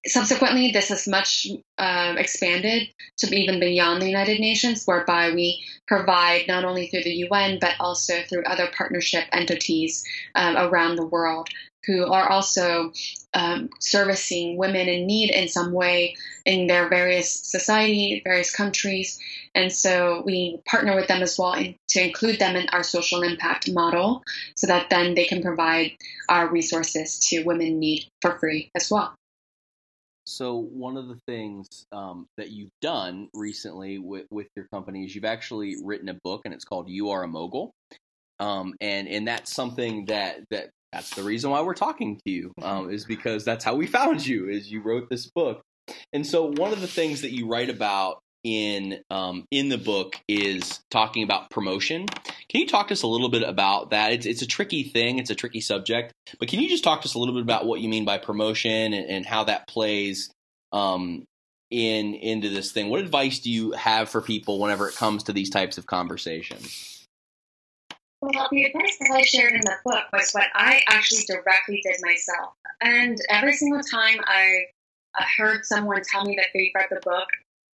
[0.08, 1.48] Subsequently, this has much
[1.80, 7.26] uh, expanded to even beyond the United Nations, whereby we provide not only through the
[7.30, 10.04] UN but also through other partnership entities
[10.36, 11.48] um, around the world
[11.86, 12.92] who are also
[13.34, 19.20] um, servicing women in need in some way in their various society, various countries.
[19.54, 23.24] And so we partner with them as well in, to include them in our social
[23.24, 24.24] impact model
[24.56, 25.92] so that then they can provide
[26.30, 29.16] our resources to women in need for free as well.
[30.28, 35.14] So one of the things um, that you've done recently with, with your company is
[35.14, 37.72] you've actually written a book, and it's called "You Are a Mogul,"
[38.40, 42.54] um, and and that's something that that that's the reason why we're talking to you
[42.62, 45.62] um, is because that's how we found you is you wrote this book.
[46.14, 50.16] And so one of the things that you write about in um, in the book
[50.30, 52.06] is talking about promotion.
[52.48, 54.14] Can you talk to us a little bit about that?
[54.14, 55.20] It's, it's a tricky thing.
[55.20, 56.14] It's a tricky subject.
[56.40, 58.18] But can you just talk to us a little bit about what you mean by
[58.18, 60.32] promotion and, and how that plays
[60.72, 61.26] um,
[61.72, 62.90] in into this thing?
[62.90, 66.95] What advice do you have for people whenever it comes to these types of conversations
[68.34, 71.98] well, the advice that I shared in the book was what I actually directly did
[72.02, 72.54] myself.
[72.82, 74.66] And every single time I
[75.18, 77.28] uh, heard someone tell me that they read the book,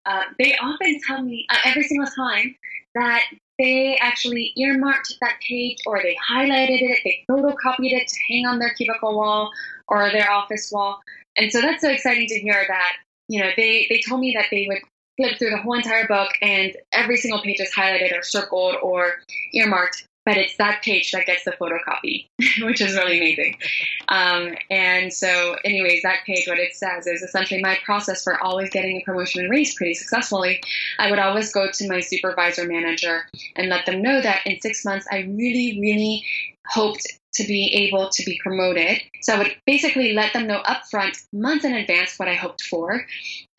[0.06, 2.56] uh, they often tell me uh, every single time
[2.96, 3.24] that
[3.60, 8.60] they actually earmarked that page or they highlighted it, they photocopied it to hang on
[8.60, 9.52] their cubicle wall
[9.88, 11.00] or their office wall.
[11.38, 12.94] And so that's so exciting to hear that,
[13.28, 14.80] you know, they, they told me that they would
[15.18, 19.14] flip through the whole entire book and every single page is highlighted or circled or
[19.54, 22.28] earmarked but it's that page that gets the photocopy,
[22.66, 23.58] which is really amazing.
[24.10, 28.70] Um, and so, anyways, that page, what it says is essentially my process for always
[28.70, 30.62] getting a promotion and raise pretty successfully.
[31.00, 34.84] I would always go to my supervisor manager and let them know that in six
[34.84, 36.26] months, I really, really
[36.68, 39.02] hoped to be able to be promoted.
[39.22, 43.06] So I would basically let them know upfront, months in advance, what I hoped for.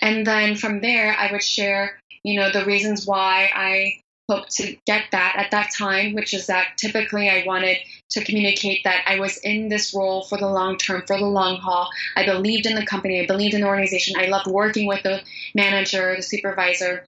[0.01, 4.77] And then from there, I would share, you know, the reasons why I hope to
[4.87, 7.79] get that at that time, which is that typically I wanted
[8.11, 11.57] to communicate that I was in this role for the long term, for the long
[11.57, 11.89] haul.
[12.17, 15.23] I believed in the company, I believed in the organization, I loved working with the
[15.55, 17.05] manager, the supervisor.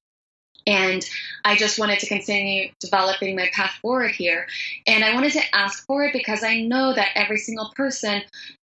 [0.66, 1.04] And
[1.44, 4.46] I just wanted to continue developing my path forward here.
[4.86, 8.22] And I wanted to ask for it because I know that every single person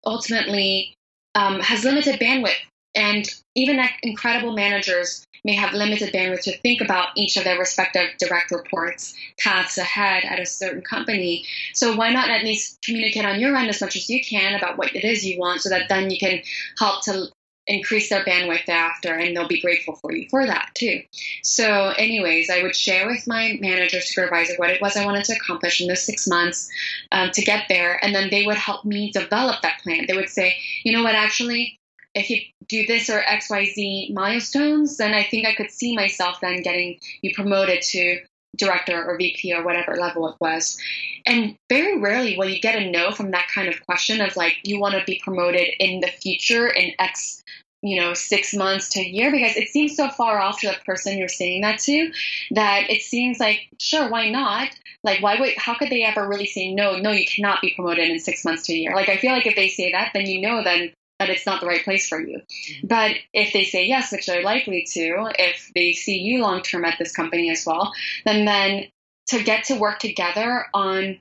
[0.07, 0.95] ultimately
[1.35, 2.55] um, has limited bandwidth.
[2.99, 8.11] And even incredible managers may have limited bandwidth to think about each of their respective
[8.19, 11.45] direct reports, paths ahead at a certain company.
[11.75, 14.79] So why not at least communicate on your end as much as you can about
[14.79, 16.41] what it is you want so that then you can
[16.77, 17.29] help to
[17.69, 21.01] increase their bandwidth thereafter and they'll be grateful for you for that too.
[21.45, 25.37] So anyways, I would share with my manager supervisor what it was I wanted to
[25.37, 26.69] accomplish in those six months
[27.13, 28.03] um, to get there.
[28.03, 30.07] And then they would help me develop that plan.
[30.09, 31.79] They would say, you know what, actually,
[32.15, 36.63] if you do this or XYZ milestones, then I think I could see myself then
[36.63, 38.21] getting you promoted to
[38.57, 40.79] director or VP or whatever level it was.
[41.27, 44.57] And very rarely will you get a no from that kind of question of like,
[44.65, 47.43] you want to be promoted in the future in X,
[47.83, 50.77] you know, six months to a year, because it seems so far off to the
[50.85, 52.11] person you're saying that to
[52.53, 54.71] that it seems like, sure, why not?
[55.05, 56.97] Like, why would, how could they ever really say no?
[56.97, 58.95] No, you cannot be promoted in six months to a year.
[58.97, 61.61] Like, I feel like if they say that, then you know, then that it's not
[61.61, 62.39] the right place for you.
[62.39, 62.87] Mm-hmm.
[62.87, 66.85] But if they say yes, which they're likely to, if they see you long term
[66.85, 67.93] at this company as well,
[68.25, 68.87] then then
[69.29, 71.21] to get to work together on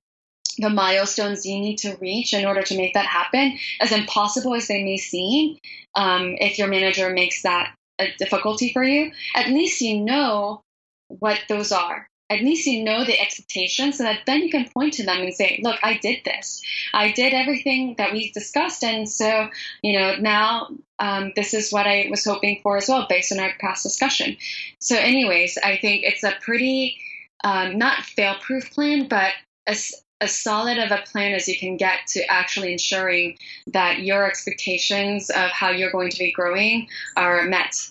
[0.60, 4.68] the milestones you need to reach in order to make that happen, as impossible as
[4.68, 5.58] they may seem,
[5.94, 10.62] um, if your manager makes that a difficulty for you, at least you know
[11.10, 14.94] what those are at least you know the expectations so that then you can point
[14.94, 16.62] to them and say, look, I did this.
[16.94, 18.84] I did everything that we discussed.
[18.84, 19.50] And so,
[19.82, 23.40] you know, now um, this is what I was hoping for as well based on
[23.40, 24.36] our past discussion.
[24.80, 26.98] So, anyways, I think it's a pretty,
[27.44, 29.32] um, not fail proof plan, but
[29.66, 33.38] as, as solid of a plan as you can get to actually ensuring
[33.68, 37.90] that your expectations of how you're going to be growing are met.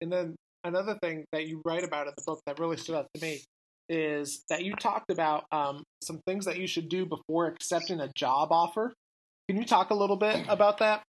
[0.00, 3.06] And then another thing that you write about in the book that really stood out
[3.14, 3.40] to me
[3.88, 8.08] is that you talked about um, some things that you should do before accepting a
[8.14, 8.92] job offer.
[9.48, 11.02] Can you talk a little bit about that?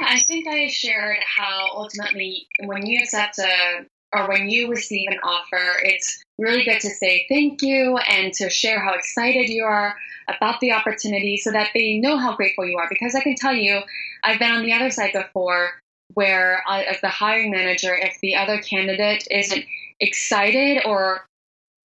[0.00, 5.08] Yeah, I think I shared how ultimately when you accept a or when you receive
[5.10, 9.64] an offer, it's really good to say thank you and to share how excited you
[9.64, 9.96] are
[10.28, 12.86] about the opportunity so that they know how grateful you are.
[12.88, 13.80] Because I can tell you,
[14.22, 15.70] I've been on the other side before
[16.12, 19.64] where uh, as the hiring manager, if the other candidate isn't
[20.00, 21.24] excited or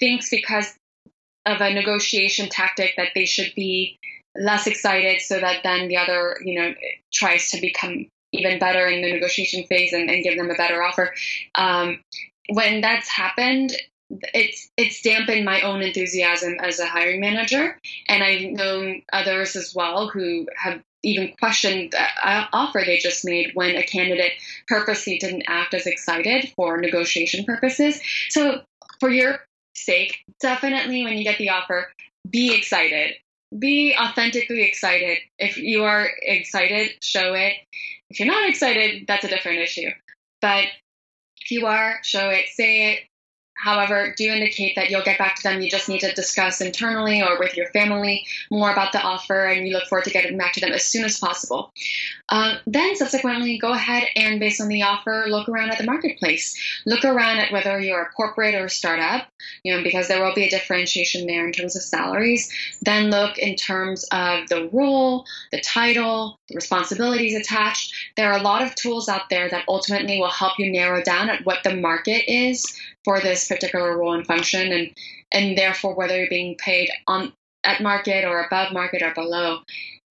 [0.01, 0.75] thinks because
[1.47, 3.99] of a negotiation tactic that they should be
[4.37, 6.75] less excited so that then the other, you know,
[7.13, 10.83] tries to become even better in the negotiation phase and, and give them a better
[10.83, 11.15] offer.
[11.55, 12.01] Um,
[12.49, 13.73] when that's happened,
[14.11, 19.73] it's it's dampened my own enthusiasm as a hiring manager, and I've known others as
[19.75, 24.33] well who have even questioned the uh, offer they just made when a candidate
[24.67, 28.01] purposely didn't act as excited for negotiation purposes.
[28.31, 28.63] So,
[29.01, 29.41] for your
[29.75, 31.93] sake, definitely when you get the offer,
[32.29, 33.15] be excited.
[33.57, 35.19] Be authentically excited.
[35.39, 37.55] If you are excited, show it.
[38.11, 39.91] If you're not excited, that's a different issue.
[40.41, 40.65] But
[41.41, 43.01] if you are, show it, say it,
[43.65, 45.63] however, do indicate that you'll get back to them.
[45.63, 49.67] You just need to discuss internally or with your family more about the offer, and
[49.67, 51.73] you look forward to getting back to them as soon as possible.
[52.29, 56.55] Uh, then, subsequently, go ahead and, based on the offer, look around at the marketplace.
[56.85, 59.29] Look around at whether you're a corporate or a startup,
[59.63, 62.53] you know, because there will be a differentiation there in terms of salaries.
[62.83, 67.95] Then look in terms of the role, the title, the responsibilities attached.
[68.17, 71.31] There are a lot of tools out there that ultimately will help you narrow down
[71.31, 74.91] at what the market is for this particular role and function and
[75.33, 77.33] and therefore whether you're being paid on
[77.65, 79.61] at market or above market or below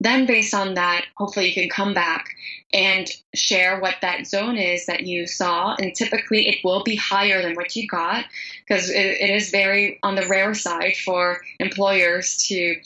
[0.00, 2.28] then based on that hopefully you can come back
[2.72, 7.42] and share what that zone is that you saw and typically it will be higher
[7.42, 8.24] than what you got
[8.66, 12.76] because it, it is very on the rare side for employers to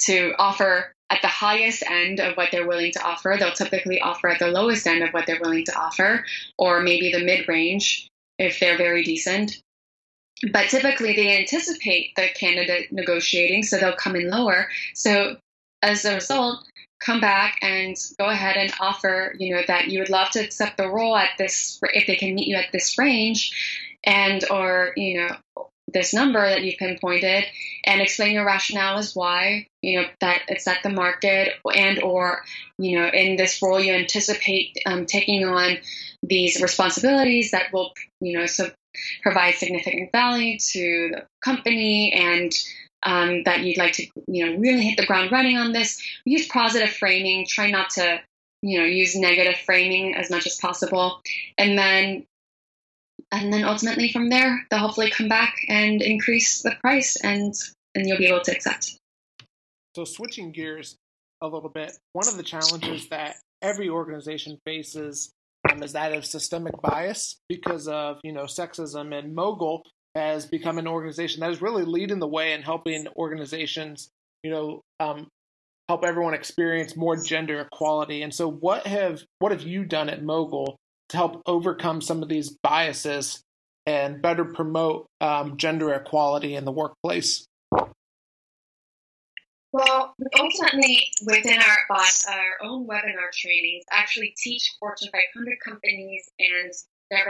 [0.00, 3.36] to offer at the highest end of what they're willing to offer.
[3.38, 6.24] They'll typically offer at the lowest end of what they're willing to offer
[6.58, 9.60] or maybe the mid range if they're very decent.
[10.52, 14.68] But typically they anticipate the candidate negotiating, so they'll come in lower.
[14.94, 15.36] So
[15.82, 16.66] as a result,
[17.00, 20.76] come back and go ahead and offer, you know, that you would love to accept
[20.76, 23.52] the role at this if they can meet you at this range
[24.04, 27.44] and or, you know, this number that you've pinpointed
[27.84, 32.42] and explain your rationale as why you know that it's at the market and or
[32.78, 35.78] you know in this role you anticipate um, taking on
[36.28, 38.70] these responsibilities that will, you know, so
[39.22, 42.52] provide significant value to the company and
[43.02, 46.00] um, that you'd like to, you know, really hit the ground running on this.
[46.24, 47.46] Use positive framing.
[47.46, 48.20] Try not to,
[48.62, 51.20] you know, use negative framing as much as possible,
[51.58, 52.26] and then,
[53.34, 57.52] and then ultimately from there, they'll hopefully come back and increase the price, and
[57.94, 58.96] and you'll be able to accept.
[59.96, 60.96] So switching gears
[61.42, 61.92] a little bit.
[62.12, 65.32] One of the challenges that every organization faces
[65.70, 69.82] um, is that of systemic bias because of you know sexism and Mogul
[70.14, 74.08] has become an organization that is really leading the way in helping organizations
[74.44, 75.26] you know um,
[75.88, 78.22] help everyone experience more gender equality.
[78.22, 80.76] And so, what have what have you done at Mogul
[81.14, 83.42] to help overcome some of these biases
[83.86, 87.46] and better promote um, gender equality in the workplace?
[89.72, 96.72] Well, ultimately, within our our own webinar trainings, actually teach Fortune 500 companies and
[97.10, 97.26] their,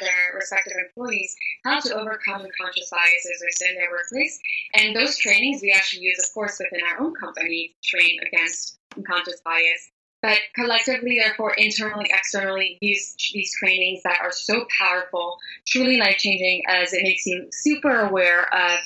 [0.00, 4.38] their respective employees how to overcome unconscious biases within their workplace.
[4.74, 8.78] And those trainings we actually use, of course, within our own company to train against
[8.96, 9.90] unconscious bias.
[10.24, 16.62] But collectively, therefore, internally, externally, use these trainings that are so powerful, truly life changing,
[16.66, 18.78] as it makes you super aware of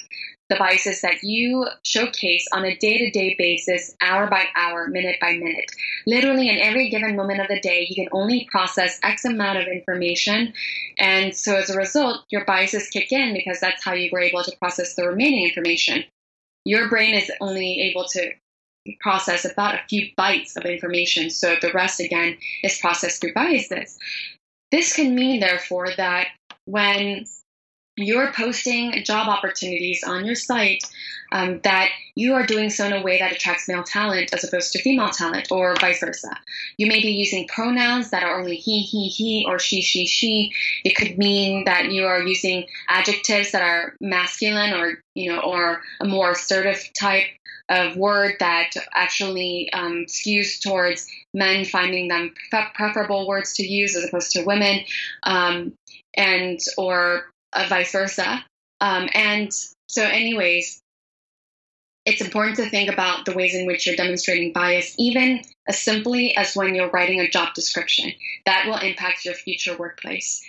[0.48, 5.20] the biases that you showcase on a day to day basis, hour by hour, minute
[5.20, 5.70] by minute.
[6.08, 9.68] Literally, in every given moment of the day, you can only process X amount of
[9.68, 10.52] information.
[10.98, 14.42] And so as a result, your biases kick in because that's how you were able
[14.42, 16.02] to process the remaining information.
[16.64, 18.32] Your brain is only able to
[19.00, 21.30] process about a few bytes of information.
[21.30, 23.98] So the rest, again, is processed through biases.
[24.70, 26.28] This can mean, therefore, that
[26.66, 27.24] when
[27.96, 30.84] you're posting job opportunities on your site
[31.32, 34.72] um, that you are doing so in a way that attracts male talent as opposed
[34.72, 36.36] to female talent or vice versa.
[36.78, 40.52] You may be using pronouns that are only he, he, he, or she, she, she.
[40.84, 45.82] It could mean that you are using adjectives that are masculine or, you know, or
[46.00, 47.26] a more assertive type
[47.68, 52.34] of word that actually um, skews towards men finding them
[52.74, 54.80] preferable words to use as opposed to women.
[55.22, 55.74] Um,
[56.18, 58.44] and or uh, vice versa.
[58.80, 59.52] Um, and
[59.88, 60.80] so, anyways,
[62.04, 66.36] it's important to think about the ways in which you're demonstrating bias, even as simply
[66.36, 68.12] as when you're writing a job description.
[68.46, 70.44] That will impact your future workplace.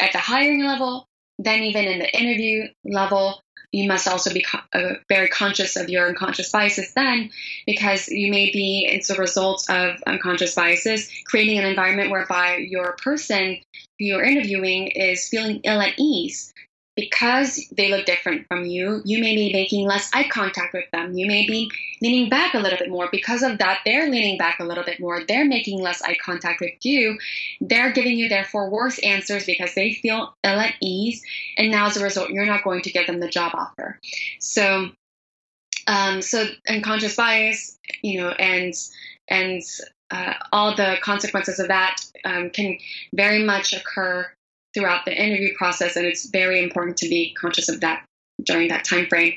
[0.00, 1.06] At the hiring level,
[1.38, 3.40] then even in the interview level,
[3.76, 7.30] you must also be co- uh, very conscious of your unconscious biases then,
[7.66, 12.96] because you may be, it's a result of unconscious biases, creating an environment whereby your
[13.02, 13.58] person
[13.98, 16.54] who you're interviewing is feeling ill at ease
[16.96, 21.12] because they look different from you, you may be making less eye contact with them.
[21.12, 21.70] You may be
[22.00, 23.08] leaning back a little bit more.
[23.12, 25.22] Because of that, they're leaning back a little bit more.
[25.22, 27.18] They're making less eye contact with you.
[27.60, 31.22] They're giving you, therefore, worse answers because they feel ill at ease.
[31.58, 34.00] And now, as a result, you're not going to give them the job offer.
[34.40, 34.88] So,
[35.86, 38.72] um, so unconscious bias, you know, and
[39.28, 39.62] and
[40.10, 42.78] uh, all the consequences of that um, can
[43.12, 44.30] very much occur
[44.76, 48.04] throughout the interview process, and it's very important to be conscious of that
[48.44, 49.32] during that time frame.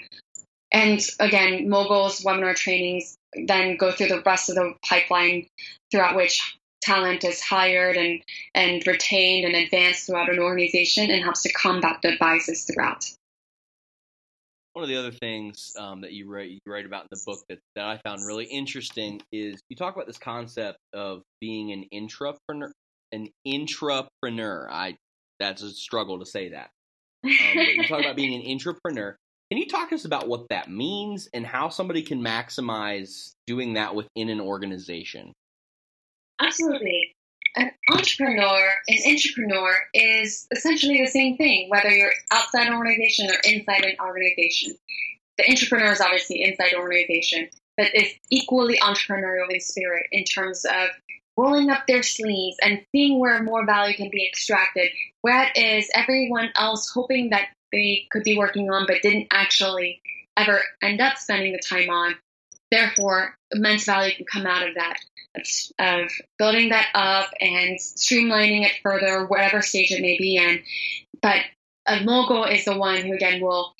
[0.71, 3.15] And again, Mogul's webinar trainings
[3.47, 5.47] then go through the rest of the pipeline
[5.91, 8.21] throughout which talent is hired and,
[8.53, 13.05] and retained and advanced throughout an organization and helps to combat the biases throughout.
[14.73, 17.39] One of the other things um, that you write, you write about in the book
[17.49, 21.85] that, that I found really interesting is you talk about this concept of being an
[21.93, 22.71] intrapreneur.
[23.11, 24.67] An intrapreneur.
[24.69, 24.95] I
[25.39, 26.69] that's a struggle to say that.
[27.21, 29.17] Um, but you talk about being an entrepreneur.
[29.51, 33.73] Can you talk to us about what that means and how somebody can maximize doing
[33.73, 35.33] that within an organization?
[36.39, 37.15] Absolutely.
[37.57, 43.35] An entrepreneur, an intrapreneur is essentially the same thing, whether you're outside an organization or
[43.43, 44.75] inside an organization.
[45.37, 50.63] The intrapreneur is obviously inside an organization, but is equally entrepreneurial in spirit in terms
[50.63, 50.89] of
[51.39, 54.89] rolling up their sleeves and seeing where more value can be extracted.
[55.21, 60.01] Whereas everyone else hoping that they could be working on but didn't actually
[60.35, 62.15] ever end up spending the time on.
[62.71, 64.99] Therefore, immense value can come out of that,
[65.79, 70.61] of building that up and streamlining it further, whatever stage it may be in.
[71.21, 71.41] But
[71.87, 73.73] a mogul is the one who, again, will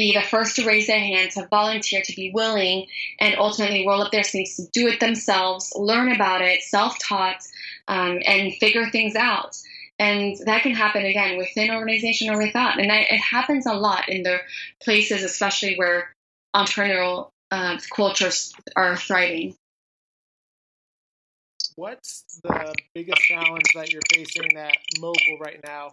[0.00, 2.86] be the first to raise their hand, to volunteer, to be willing,
[3.18, 7.46] and ultimately roll up their sleeves to do it themselves, learn about it, self taught,
[7.86, 9.58] um, and figure things out.
[9.98, 12.80] And that can happen again within organization or without.
[12.80, 14.38] And it happens a lot in the
[14.82, 16.14] places, especially where
[16.56, 19.54] entrepreneurial uh, cultures are thriving.
[21.76, 25.92] What's the biggest challenge that you're facing at Mogul right now,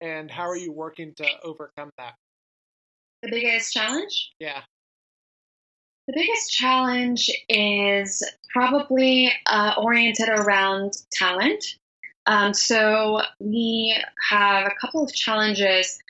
[0.00, 2.14] and how are you working to overcome that?
[3.22, 4.32] The biggest challenge?
[4.40, 4.62] Yeah.
[6.08, 11.64] The biggest challenge is probably uh, oriented around talent.
[12.26, 13.96] Um, so we
[14.30, 16.00] have a couple of challenges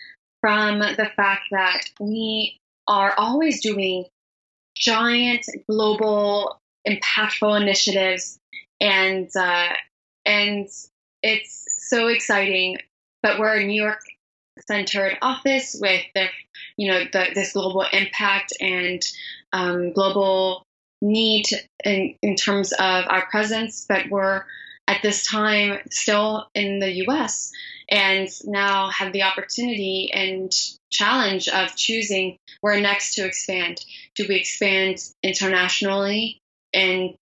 [0.40, 2.58] from the fact that we
[2.88, 4.06] are always doing
[4.74, 6.58] giant global
[6.88, 8.38] impactful initiatives,
[8.80, 9.68] and uh,
[10.24, 10.68] and
[11.22, 12.78] it's so exciting.
[13.22, 14.00] But we're a New York
[14.66, 16.26] centered office with the
[16.76, 19.02] you know the, this global impact and
[19.52, 20.64] um, global
[21.00, 21.46] need
[21.84, 24.44] in, in terms of our presence, but we're
[24.86, 27.52] at this time still in the US
[27.88, 30.52] and now have the opportunity and
[30.90, 33.84] challenge of choosing where next to expand.
[34.14, 36.40] Do we expand internationally
[36.72, 37.16] in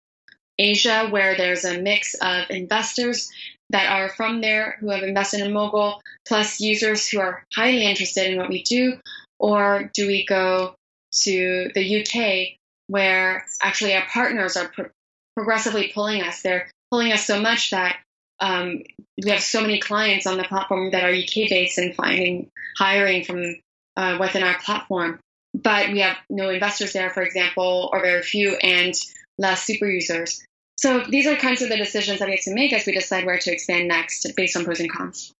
[0.58, 3.30] Asia, where there's a mix of investors
[3.70, 8.30] that are from there who have invested in Mogul, plus users who are highly interested
[8.30, 8.98] in what we do?
[9.38, 10.74] Or do we go
[11.22, 12.58] to the UK,
[12.88, 14.90] where actually our partners are pro-
[15.34, 16.42] progressively pulling us?
[16.42, 17.96] They're pulling us so much that
[18.40, 18.82] um,
[19.22, 23.24] we have so many clients on the platform that are UK based and finding hiring
[23.24, 23.56] from
[23.96, 25.20] uh, within our platform.
[25.54, 28.94] But we have no investors there, for example, or very few, and
[29.38, 30.42] less super users.
[30.80, 33.26] So these are kinds of the decisions that we have to make as we decide
[33.26, 35.30] where to expand next based on pros and cons.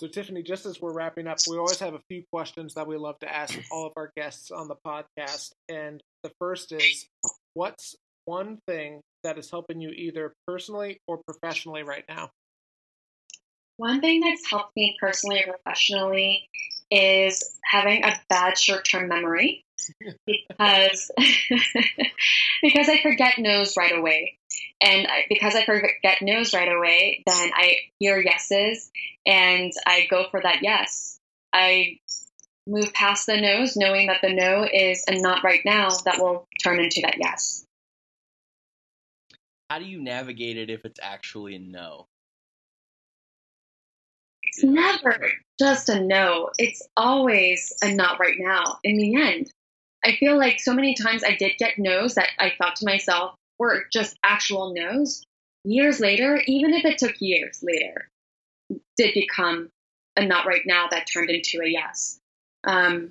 [0.00, 2.96] So, Tiffany, just as we're wrapping up, we always have a few questions that we
[2.96, 5.50] love to ask all of our guests on the podcast.
[5.68, 7.06] And the first is
[7.52, 12.30] what's one thing that is helping you either personally or professionally right now?
[13.76, 16.48] One thing that's helped me personally or professionally
[16.94, 19.64] is having a bad short-term memory
[20.26, 21.10] because
[22.62, 24.38] because I forget no's right away.
[24.80, 28.90] And because I forget no's right away, then I hear yeses
[29.26, 31.18] and I go for that yes.
[31.52, 31.98] I
[32.66, 36.46] move past the no's knowing that the no is a not right now that will
[36.62, 37.64] turn into that yes.
[39.70, 42.06] How do you navigate it if it's actually a no?
[44.54, 46.50] It's never just a no.
[46.58, 49.50] It's always a not right now in the end.
[50.04, 53.34] I feel like so many times I did get no's that I thought to myself
[53.58, 55.22] were just actual no's.
[55.64, 58.08] Years later, even if it took years later,
[58.96, 59.70] did become
[60.16, 62.18] a not right now that turned into a yes.
[62.66, 63.10] Um,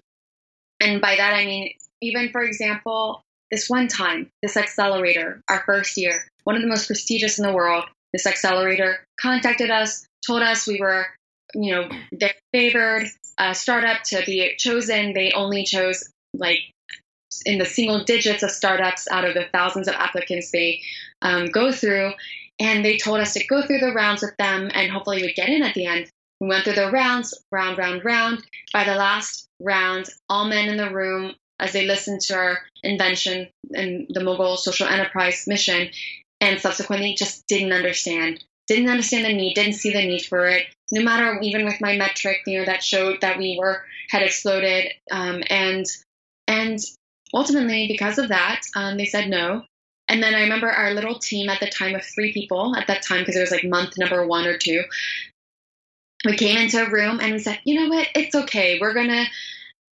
[0.80, 3.22] and by that, I mean, even for example,
[3.52, 7.54] this one time, this accelerator, our first year, one of the most prestigious in the
[7.54, 11.08] world, this accelerator contacted us, told us we were,
[11.54, 15.14] you know, their favored uh, startup to be chosen.
[15.14, 16.60] They only chose like
[17.46, 20.82] in the single digits of startups out of the thousands of applicants they
[21.22, 22.14] um, go through.
[22.60, 25.50] And they told us to go through the rounds with them and hopefully we'd get
[25.50, 26.10] in at the end.
[26.40, 28.44] We went through the rounds, round, round, round.
[28.72, 33.50] By the last round, all men in the room, as they listened to our invention
[33.74, 35.90] and the Mogul social enterprise mission,
[36.42, 40.66] and subsequently just didn't understand didn't understand the need didn't see the need for it
[40.94, 44.92] no matter even with my metric you know that showed that we were had exploded
[45.12, 45.86] um, and
[46.48, 46.80] and
[47.34, 49.64] ultimately because of that um, they said no.
[50.10, 53.02] And then i remember our little team at the time of three people at that
[53.02, 54.84] time because it was like month number one or two
[56.26, 58.08] we came into a room and we said you know what?
[58.16, 58.80] It's okay.
[58.80, 59.26] We're gonna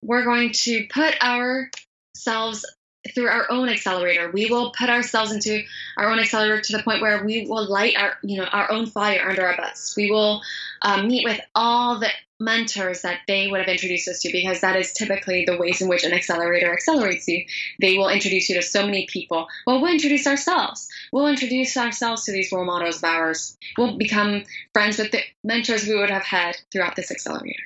[0.02, 2.66] we're going to put ourselves
[3.14, 4.32] through our own accelerator.
[4.32, 5.64] We will put ourselves into
[5.97, 8.86] our own accelerator to the point where we will light our, you know, our own
[8.86, 9.95] fire under our butts.
[9.95, 10.41] We will
[10.82, 14.76] um, meet with all the mentors that they would have introduced us to because that
[14.76, 17.45] is typically the ways in which an accelerator accelerates you.
[17.80, 19.47] They will introduce you to so many people.
[19.66, 20.88] Well, we'll introduce ourselves.
[21.12, 23.58] We'll introduce ourselves to these role models of ours.
[23.78, 24.43] We'll become
[24.74, 27.64] friends with the mentors we would have had throughout this accelerator.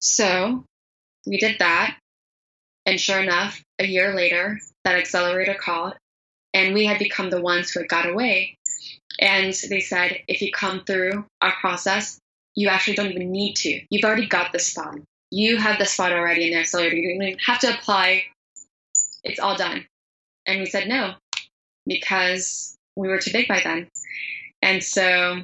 [0.00, 0.64] So
[1.26, 1.98] we did that.
[2.86, 5.94] And sure enough, a year later, that accelerator called,
[6.54, 8.56] and we had become the ones who had got away.
[9.20, 12.18] And they said, if you come through our process,
[12.54, 13.80] you actually don't even need to.
[13.90, 14.98] You've already got the spot.
[15.30, 16.96] You have the spot already in the accelerator.
[16.96, 18.24] You don't even have to apply.
[19.24, 19.86] It's all done.
[20.46, 21.14] And we said no,
[21.86, 23.88] because we were too big by then.
[24.60, 25.42] And so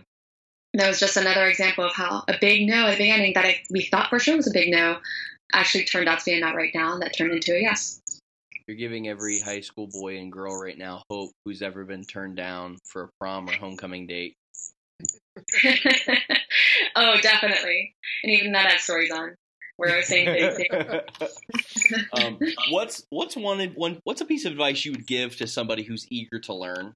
[0.74, 3.62] that was just another example of how a big no at the beginning that I,
[3.70, 4.98] we thought for sure was a big no
[5.52, 8.00] actually turned out to be a not right now, and that turned into a yes.
[8.68, 12.36] You're giving every high school boy and girl right now hope who's ever been turned
[12.36, 14.36] down for a prom or homecoming date.
[16.94, 17.94] oh, definitely.
[18.22, 19.34] And even that has stories on
[19.78, 20.66] where I was saying
[22.12, 22.38] um,
[22.70, 26.06] what's what's one one what's a piece of advice you would give to somebody who's
[26.10, 26.92] eager to learn?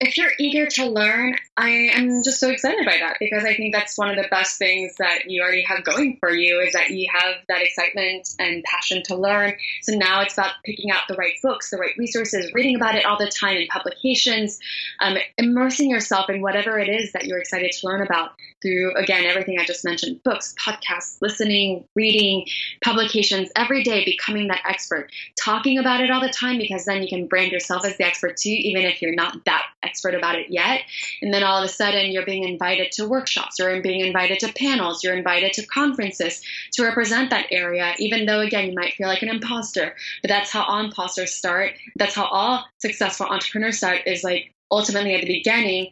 [0.00, 3.74] If you're eager to learn, I am just so excited by that because I think
[3.74, 6.88] that's one of the best things that you already have going for you is that
[6.88, 9.52] you have that excitement and passion to learn.
[9.82, 13.04] So now it's about picking out the right books, the right resources, reading about it
[13.04, 14.58] all the time in publications,
[15.00, 18.30] um, immersing yourself in whatever it is that you're excited to learn about
[18.62, 22.46] through, again, everything I just mentioned books, podcasts, listening, reading,
[22.82, 27.08] publications, every day becoming that expert, talking about it all the time because then you
[27.08, 30.46] can brand yourself as the expert too, even if you're not that expert about it
[30.50, 30.82] yet.
[31.20, 34.52] And then all of a sudden, you're being invited to workshops, you're being invited to
[34.52, 36.40] panels, you're invited to conferences
[36.72, 39.96] to represent that area, even though, again, you might feel like an imposter.
[40.22, 41.72] But that's how all imposters start.
[41.96, 45.90] That's how all successful entrepreneurs start, is like ultimately at the beginning,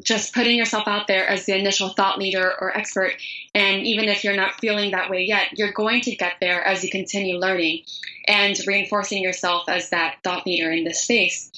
[0.00, 3.12] just putting yourself out there as the initial thought leader or expert.
[3.54, 6.84] And even if you're not feeling that way yet, you're going to get there as
[6.84, 7.82] you continue learning
[8.28, 11.50] and reinforcing yourself as that thought leader in this space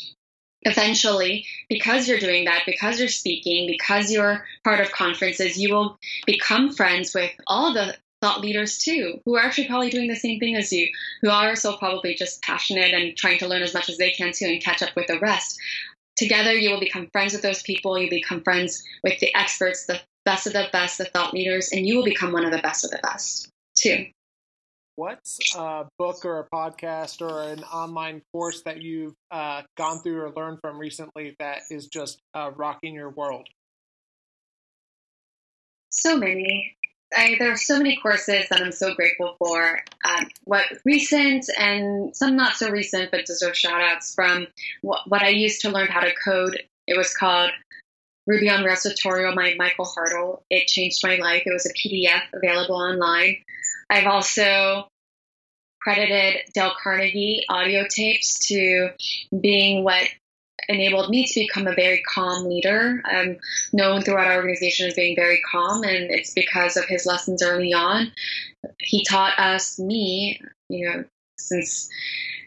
[0.64, 5.98] eventually, because you're doing that, because you're speaking, because you're part of conferences, you will
[6.26, 10.40] become friends with all the thought leaders too, who are actually probably doing the same
[10.40, 10.88] thing as you,
[11.20, 14.32] who are also probably just passionate and trying to learn as much as they can
[14.32, 15.58] too and catch up with the rest.
[16.16, 17.98] Together, you will become friends with those people.
[17.98, 21.86] You become friends with the experts, the best of the best, the thought leaders, and
[21.86, 24.06] you will become one of the best of the best too.
[24.96, 30.20] What's a book or a podcast or an online course that you've uh, gone through
[30.20, 33.48] or learned from recently that is just uh, rocking your world?
[35.90, 36.76] So many.
[37.16, 39.80] I, there are so many courses that I'm so grateful for.
[40.04, 44.46] Um, what recent and some not so recent, but deserve shout outs from
[44.82, 46.56] what, what I used to learn how to code.
[46.86, 47.50] It was called
[48.26, 50.42] Ruby on Rails tutorial by Michael Hartl.
[50.50, 51.42] It changed my life.
[51.46, 53.36] It was a PDF available online.
[53.90, 54.88] I've also
[55.80, 58.90] credited Dale Carnegie audio tapes to
[59.38, 60.08] being what
[60.68, 63.02] enabled me to become a very calm leader.
[63.04, 63.38] I'm
[63.72, 67.74] known throughout our organization as being very calm, and it's because of his lessons early
[67.74, 68.12] on.
[68.78, 71.04] He taught us, me, you know,
[71.38, 71.90] since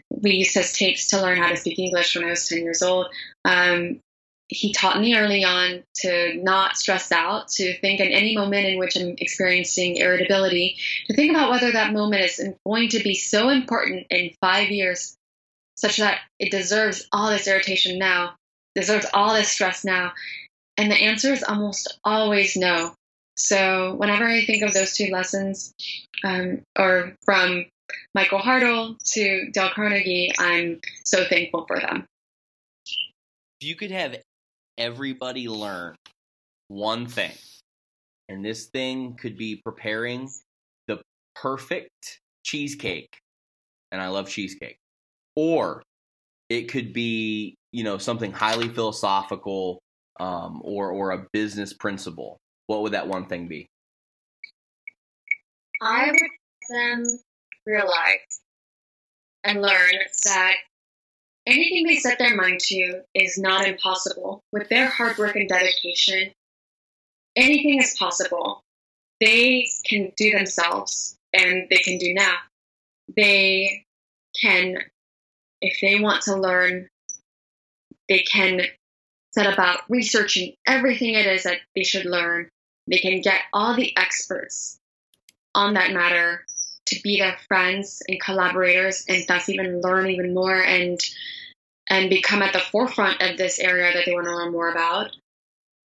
[0.09, 2.81] we used his tapes to learn how to speak English when I was 10 years
[2.81, 3.07] old.
[3.45, 3.99] Um,
[4.49, 8.77] he taught me early on to not stress out, to think in any moment in
[8.77, 10.77] which I'm experiencing irritability,
[11.07, 15.17] to think about whether that moment is going to be so important in five years,
[15.75, 18.35] such that it deserves all this irritation now,
[18.73, 20.13] deserves all this stress now.
[20.77, 22.93] And the answer is almost always no.
[23.35, 25.73] So whenever I think of those two lessons,
[26.23, 27.65] um, or from
[28.15, 32.05] Michael Hartl to Dale Carnegie, I'm so thankful for them.
[33.59, 34.15] If you could have
[34.77, 35.95] everybody learn
[36.67, 37.33] one thing.
[38.29, 40.29] And this thing could be preparing
[40.87, 41.01] the
[41.35, 43.17] perfect cheesecake.
[43.91, 44.77] And I love cheesecake.
[45.35, 45.81] Or
[46.49, 49.79] it could be, you know, something highly philosophical
[50.19, 52.37] um, or, or a business principle.
[52.67, 53.67] What would that one thing be?
[55.81, 56.29] I would
[56.69, 57.03] them
[57.65, 58.41] realize
[59.43, 59.93] and learn
[60.25, 60.55] that
[61.47, 64.43] Anything they set their mind to is not impossible.
[64.51, 66.31] With their hard work and dedication,
[67.37, 68.65] anything is possible.
[69.21, 72.35] They can do themselves and they can do now.
[73.15, 73.85] They
[74.41, 74.79] can,
[75.61, 76.89] if they want to learn,
[78.09, 78.63] they can
[79.33, 82.49] set about researching everything it is that they should learn.
[82.87, 84.77] They can get all the experts
[85.55, 86.45] on that matter
[86.87, 90.99] to be their friends and collaborators and thus even learn even more and
[91.89, 95.09] and become at the forefront of this area that they want to learn more about.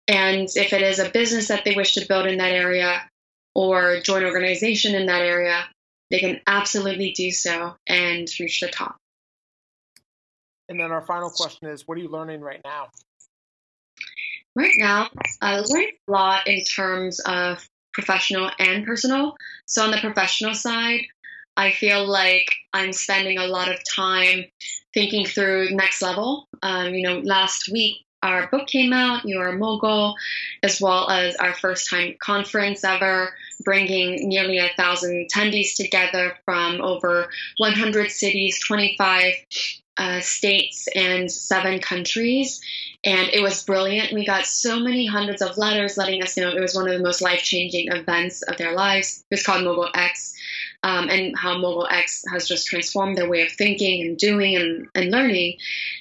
[0.09, 3.09] And if it is a business that they wish to build in that area
[3.55, 5.65] or join organization in that area,
[6.11, 8.97] they can absolutely do so and reach the top.
[10.69, 12.89] And then our final question is what are you learning right now?
[14.55, 15.09] Right now,
[15.41, 19.37] I learn a lot in terms of professional and personal.
[19.67, 21.03] So, on the professional side,
[21.57, 24.45] I feel like I'm spending a lot of time
[24.95, 26.49] thinking through next level.
[26.63, 30.15] Um, you know, last week our book came out, You Are a Mogul,
[30.63, 33.35] as well as our first time conference ever,
[33.65, 39.35] bringing nearly a thousand attendees together from over 100 cities, 25
[39.97, 42.61] uh, states, and seven countries.
[43.05, 44.13] And it was brilliant.
[44.13, 47.03] We got so many hundreds of letters letting us know it was one of the
[47.03, 49.25] most life changing events of their lives.
[49.31, 50.35] It was called Mogul X.
[50.83, 54.89] um, and how Mogul X has just transformed their way of thinking and doing and,
[54.95, 55.59] and learning.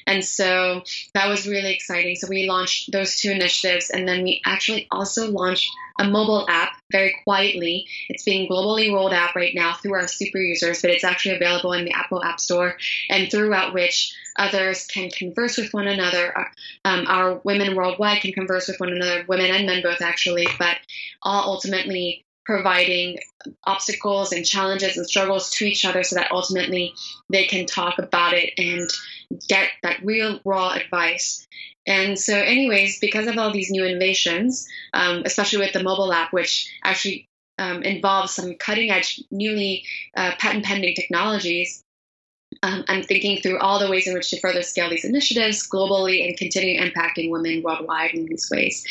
[0.07, 2.15] And so that was really exciting.
[2.15, 6.73] So we launched those two initiatives, and then we actually also launched a mobile app
[6.91, 7.88] very quietly.
[8.09, 11.73] It's being globally rolled out right now through our super users, but it's actually available
[11.73, 12.75] in the Apple App Store
[13.09, 16.47] and throughout which others can converse with one another.
[16.86, 20.77] Um, our women worldwide can converse with one another, women and men both actually, but
[21.21, 23.18] all ultimately providing
[23.64, 26.93] obstacles and challenges and struggles to each other so that ultimately
[27.30, 28.89] they can talk about it and
[29.47, 31.47] get that real raw advice.
[31.88, 36.34] And so, anyways, because of all these new innovations, um, especially with the mobile app,
[36.34, 39.86] which actually um, involves some cutting edge, newly
[40.18, 41.84] uh, patent pending technologies,
[42.64, 46.28] um, I'm thinking through all the ways in which to further scale these initiatives globally
[46.28, 48.86] and continue impacting women worldwide in these ways.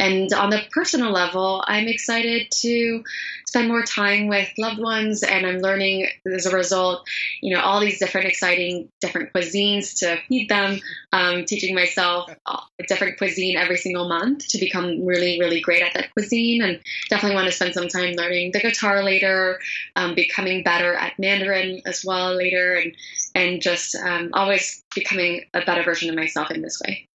[0.00, 3.04] And on the personal level, I'm excited to
[3.46, 7.06] spend more time with loved ones, and I'm learning as a result,
[7.40, 10.80] you know, all these different exciting different cuisines to feed them.
[11.12, 15.94] Um, teaching myself a different cuisine every single month to become really, really great at
[15.94, 19.60] that cuisine, and definitely want to spend some time learning the guitar later,
[19.94, 22.96] um, becoming better at Mandarin as well later, and
[23.36, 27.08] and just um, always becoming a better version of myself in this way.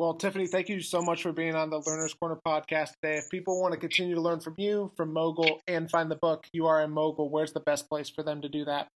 [0.00, 3.18] Well, Tiffany, thank you so much for being on the Learner's Corner podcast today.
[3.18, 6.46] If people want to continue to learn from you, from Mogul, and find the book
[6.54, 8.88] You Are in Mogul, where's the best place for them to do that?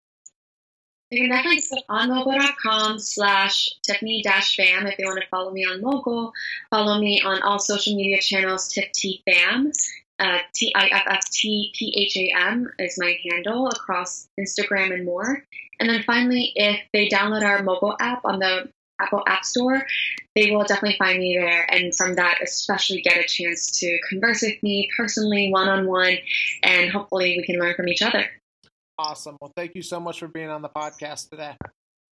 [1.10, 5.50] You can definitely go on mogul.com slash Tiffany dash Pham if they want to follow
[5.50, 6.32] me on Mogul.
[6.70, 8.92] Follow me on all social media channels, Tiff
[9.28, 9.72] Pham.
[10.20, 14.94] Uh, T I F F T P H A M is my handle across Instagram
[14.94, 15.42] and more.
[15.80, 19.84] And then finally, if they download our mobile app on the Apple App Store,
[20.34, 21.66] they will definitely find me there.
[21.72, 26.16] And from that, especially get a chance to converse with me personally, one on one,
[26.62, 28.24] and hopefully we can learn from each other.
[28.98, 29.36] Awesome.
[29.40, 31.56] Well, thank you so much for being on the podcast today.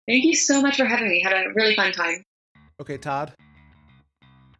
[0.07, 1.21] Thank you so much for having me.
[1.21, 2.23] Had a really fun time.
[2.81, 3.33] Okay, Todd.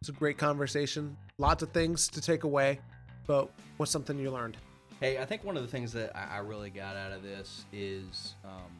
[0.00, 1.16] It's a great conversation.
[1.38, 2.80] Lots of things to take away,
[3.26, 4.56] but what's something you learned?
[5.00, 8.34] Hey, I think one of the things that I really got out of this is
[8.44, 8.70] um,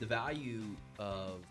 [0.00, 0.62] the value
[0.98, 1.44] of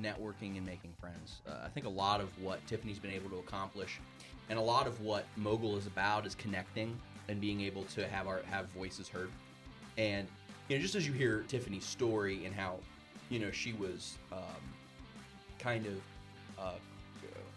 [0.00, 1.40] networking and making friends.
[1.48, 4.00] Uh, I think a lot of what Tiffany's been able to accomplish,
[4.48, 8.26] and a lot of what Mogul is about, is connecting and being able to have
[8.26, 9.30] our have voices heard.
[9.96, 10.26] And
[10.68, 12.78] you know, just as you hear Tiffany's story and how
[13.30, 14.40] you know she was um,
[15.58, 15.94] kind of
[16.58, 16.74] uh,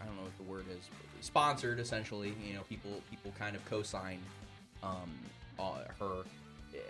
[0.02, 0.90] I don't know what the word is
[1.22, 2.34] sponsored essentially.
[2.46, 4.24] You know, people people kind of co-signed
[4.84, 5.12] um,
[5.60, 6.24] uh, her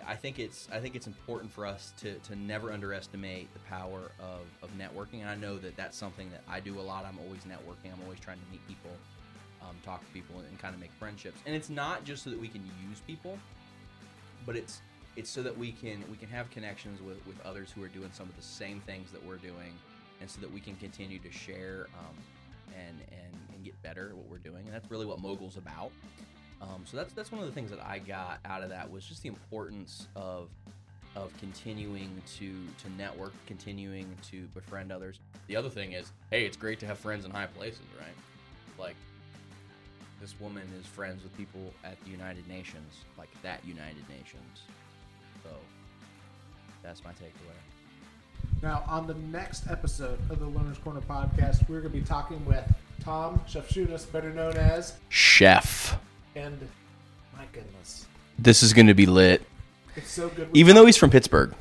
[0.06, 4.12] I think it's I think it's important for us to, to never underestimate the power
[4.20, 5.22] of, of networking.
[5.22, 7.06] And I know that that's something that I do a lot.
[7.06, 7.94] I'm always networking.
[7.94, 8.92] I'm always trying to meet people,
[9.62, 11.40] um, talk to people, and, and kind of make friendships.
[11.46, 13.38] And it's not just so that we can use people,
[14.46, 14.82] but it's
[15.16, 18.10] it's so that we can we can have connections with, with others who are doing
[18.14, 19.74] some of the same things that we're doing,
[20.20, 22.16] and so that we can continue to share um,
[22.78, 24.66] and, and and get better at what we're doing.
[24.66, 25.92] And that's really what Mogul's about.
[26.62, 29.06] Um, so that's that's one of the things that I got out of that was
[29.06, 30.50] just the importance of
[31.16, 32.54] of continuing to
[32.84, 35.20] to network, continuing to befriend others.
[35.48, 38.16] The other thing is, hey, it's great to have friends in high places, right?
[38.80, 38.96] Like
[40.22, 44.62] this woman is friends with people at the United Nations, like that United Nations.
[45.44, 45.50] So
[46.84, 47.58] that's my takeaway.
[48.62, 52.44] Now, on the next episode of the Learner's Corner podcast, we're going to be talking
[52.46, 52.64] with
[53.04, 56.00] Tom Shefchunas, better known as Chef.
[56.36, 56.58] And
[57.36, 58.06] my goodness,
[58.40, 59.42] this is going to be lit.
[59.96, 60.52] It's so good.
[60.52, 61.54] We Even though he's from Pittsburgh.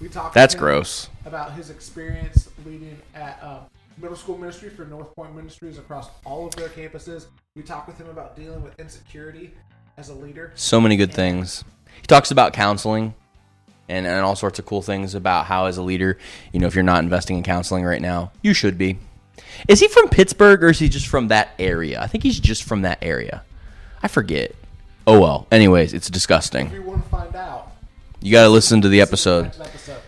[0.00, 0.34] We talked.
[0.34, 1.08] That's gross.
[1.24, 3.60] About his experience leading at uh,
[3.98, 7.26] middle school ministry for North Point Ministries across all of their campuses.
[7.54, 9.52] We talked with him about dealing with insecurity
[9.96, 10.52] as a leader.
[10.54, 11.64] So many good and things.
[12.00, 13.14] He talks about counseling
[13.88, 16.16] and, and all sorts of cool things about how, as a leader,
[16.52, 18.98] you know, if you're not investing in counseling right now, you should be.
[19.68, 22.00] Is he from Pittsburgh or is he just from that area?
[22.00, 23.44] I think he's just from that area.
[24.02, 24.54] I forget.
[25.06, 25.46] Oh well.
[25.50, 26.66] Anyways, it's disgusting.
[26.66, 27.72] If you want to find out,
[28.20, 29.46] you got to listen to the episode.
[29.46, 30.00] episode.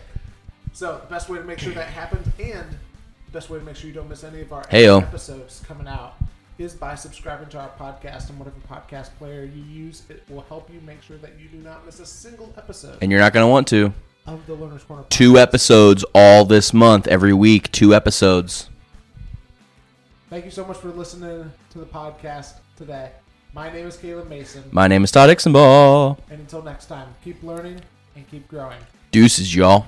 [0.73, 2.69] So the best way to make sure that happens, and
[3.25, 4.99] the best way to make sure you don't miss any of our Hey-o.
[4.99, 6.15] episodes coming out,
[6.57, 10.03] is by subscribing to our podcast and whatever podcast player you use.
[10.09, 12.97] It will help you make sure that you do not miss a single episode.
[13.01, 13.93] And you're not going to want to.
[14.25, 15.03] Of the Learner's Corner.
[15.03, 15.09] Podcast.
[15.09, 17.71] Two episodes all this month, every week.
[17.71, 18.69] Two episodes.
[20.29, 23.11] Thank you so much for listening to the podcast today.
[23.55, 24.63] My name is Caleb Mason.
[24.71, 26.17] My name is Todd Ixenball.
[26.31, 27.81] And until next time, keep learning
[28.15, 28.79] and keep growing.
[29.11, 29.85] Deuces, y'all.